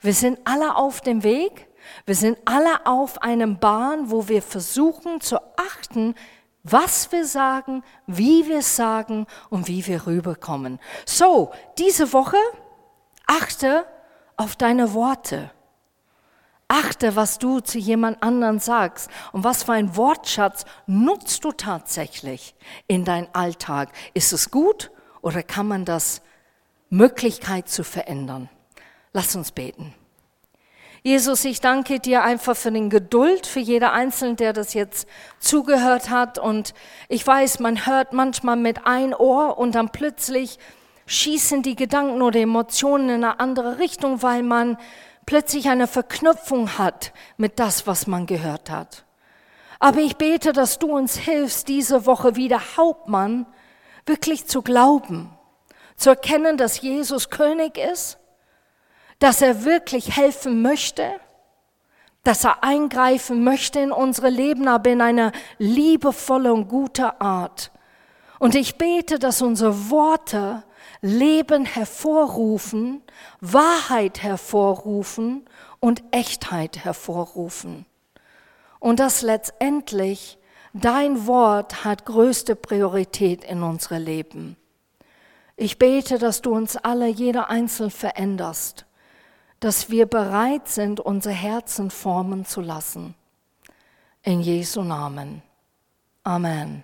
Wir 0.00 0.14
sind 0.14 0.38
alle 0.44 0.76
auf 0.76 1.00
dem 1.00 1.22
Weg. 1.22 1.68
Wir 2.04 2.14
sind 2.14 2.38
alle 2.44 2.86
auf 2.86 3.22
einem 3.22 3.58
Bahn, 3.58 4.10
wo 4.10 4.28
wir 4.28 4.42
versuchen 4.42 5.20
zu 5.20 5.38
achten, 5.56 6.14
was 6.62 7.12
wir 7.12 7.24
sagen, 7.24 7.84
wie 8.06 8.48
wir 8.48 8.62
sagen 8.62 9.26
und 9.50 9.68
wie 9.68 9.86
wir 9.86 10.06
rüberkommen. 10.06 10.80
So, 11.04 11.52
diese 11.78 12.12
Woche 12.12 12.38
achte 13.26 13.86
auf 14.36 14.56
deine 14.56 14.92
Worte. 14.92 15.50
Achte, 16.68 17.14
was 17.14 17.38
du 17.38 17.60
zu 17.60 17.78
jemand 17.78 18.22
anderen 18.22 18.58
sagst 18.58 19.08
und 19.32 19.44
was 19.44 19.62
für 19.62 19.72
ein 19.72 19.96
Wortschatz 19.96 20.64
nutzt 20.86 21.44
du 21.44 21.52
tatsächlich 21.52 22.56
in 22.88 23.04
dein 23.04 23.32
Alltag. 23.34 23.90
Ist 24.14 24.32
es 24.32 24.50
gut 24.50 24.90
oder 25.22 25.44
kann 25.44 25.68
man 25.68 25.84
das 25.84 26.22
Möglichkeit 26.90 27.68
zu 27.68 27.84
verändern? 27.84 28.48
Lass 29.12 29.36
uns 29.36 29.52
beten. 29.52 29.94
Jesus, 31.04 31.44
ich 31.44 31.60
danke 31.60 32.00
dir 32.00 32.24
einfach 32.24 32.56
für 32.56 32.72
den 32.72 32.90
Geduld, 32.90 33.46
für 33.46 33.60
jeder 33.60 33.92
Einzelne, 33.92 34.34
der 34.34 34.52
das 34.52 34.74
jetzt 34.74 35.06
zugehört 35.38 36.10
hat. 36.10 36.36
Und 36.40 36.74
ich 37.08 37.24
weiß, 37.24 37.60
man 37.60 37.86
hört 37.86 38.12
manchmal 38.12 38.56
mit 38.56 38.86
ein 38.86 39.14
Ohr 39.14 39.56
und 39.56 39.76
dann 39.76 39.90
plötzlich 39.90 40.58
schießen 41.06 41.62
die 41.62 41.76
Gedanken 41.76 42.22
oder 42.22 42.40
Emotionen 42.40 43.08
in 43.08 43.24
eine 43.24 43.38
andere 43.38 43.78
Richtung, 43.78 44.22
weil 44.22 44.42
man 44.42 44.78
plötzlich 45.26 45.68
eine 45.68 45.86
Verknüpfung 45.86 46.78
hat 46.78 47.12
mit 47.36 47.58
das, 47.58 47.86
was 47.86 48.06
man 48.06 48.26
gehört 48.26 48.70
hat. 48.70 49.04
Aber 49.78 49.98
ich 49.98 50.16
bete, 50.16 50.52
dass 50.52 50.78
du 50.78 50.96
uns 50.96 51.16
hilfst, 51.16 51.68
diese 51.68 52.06
Woche 52.06 52.36
wieder 52.36 52.76
Hauptmann 52.76 53.46
wirklich 54.06 54.46
zu 54.46 54.62
glauben, 54.62 55.36
zu 55.96 56.10
erkennen, 56.10 56.56
dass 56.56 56.80
Jesus 56.80 57.28
König 57.28 57.76
ist 57.76 58.18
dass 59.18 59.42
er 59.42 59.64
wirklich 59.64 60.16
helfen 60.16 60.62
möchte, 60.62 61.20
dass 62.22 62.44
er 62.44 62.62
eingreifen 62.64 63.44
möchte 63.44 63.80
in 63.80 63.92
unsere 63.92 64.30
Leben, 64.30 64.68
aber 64.68 64.90
in 64.90 65.00
einer 65.00 65.32
liebevollen 65.58 66.52
und 66.52 66.68
guten 66.68 67.10
Art. 67.18 67.70
Und 68.38 68.54
ich 68.54 68.76
bete, 68.76 69.18
dass 69.18 69.42
unsere 69.42 69.90
Worte 69.90 70.64
Leben 71.00 71.64
hervorrufen, 71.64 73.02
Wahrheit 73.40 74.22
hervorrufen 74.22 75.44
und 75.80 76.02
Echtheit 76.10 76.84
hervorrufen. 76.84 77.86
Und 78.78 79.00
dass 79.00 79.22
letztendlich 79.22 80.38
dein 80.72 81.26
Wort 81.26 81.84
hat 81.84 82.04
größte 82.06 82.56
Priorität 82.56 83.44
in 83.44 83.62
unserem 83.62 84.04
Leben. 84.04 84.56
Ich 85.56 85.78
bete, 85.78 86.18
dass 86.18 86.42
du 86.42 86.54
uns 86.54 86.76
alle, 86.76 87.06
jeder 87.08 87.48
einzeln 87.48 87.90
veränderst 87.90 88.86
dass 89.60 89.90
wir 89.90 90.06
bereit 90.06 90.68
sind, 90.68 91.00
unser 91.00 91.30
Herzen 91.30 91.90
formen 91.90 92.44
zu 92.44 92.60
lassen. 92.60 93.14
In 94.22 94.40
Jesu 94.40 94.82
Namen. 94.82 95.42
Amen. 96.24 96.82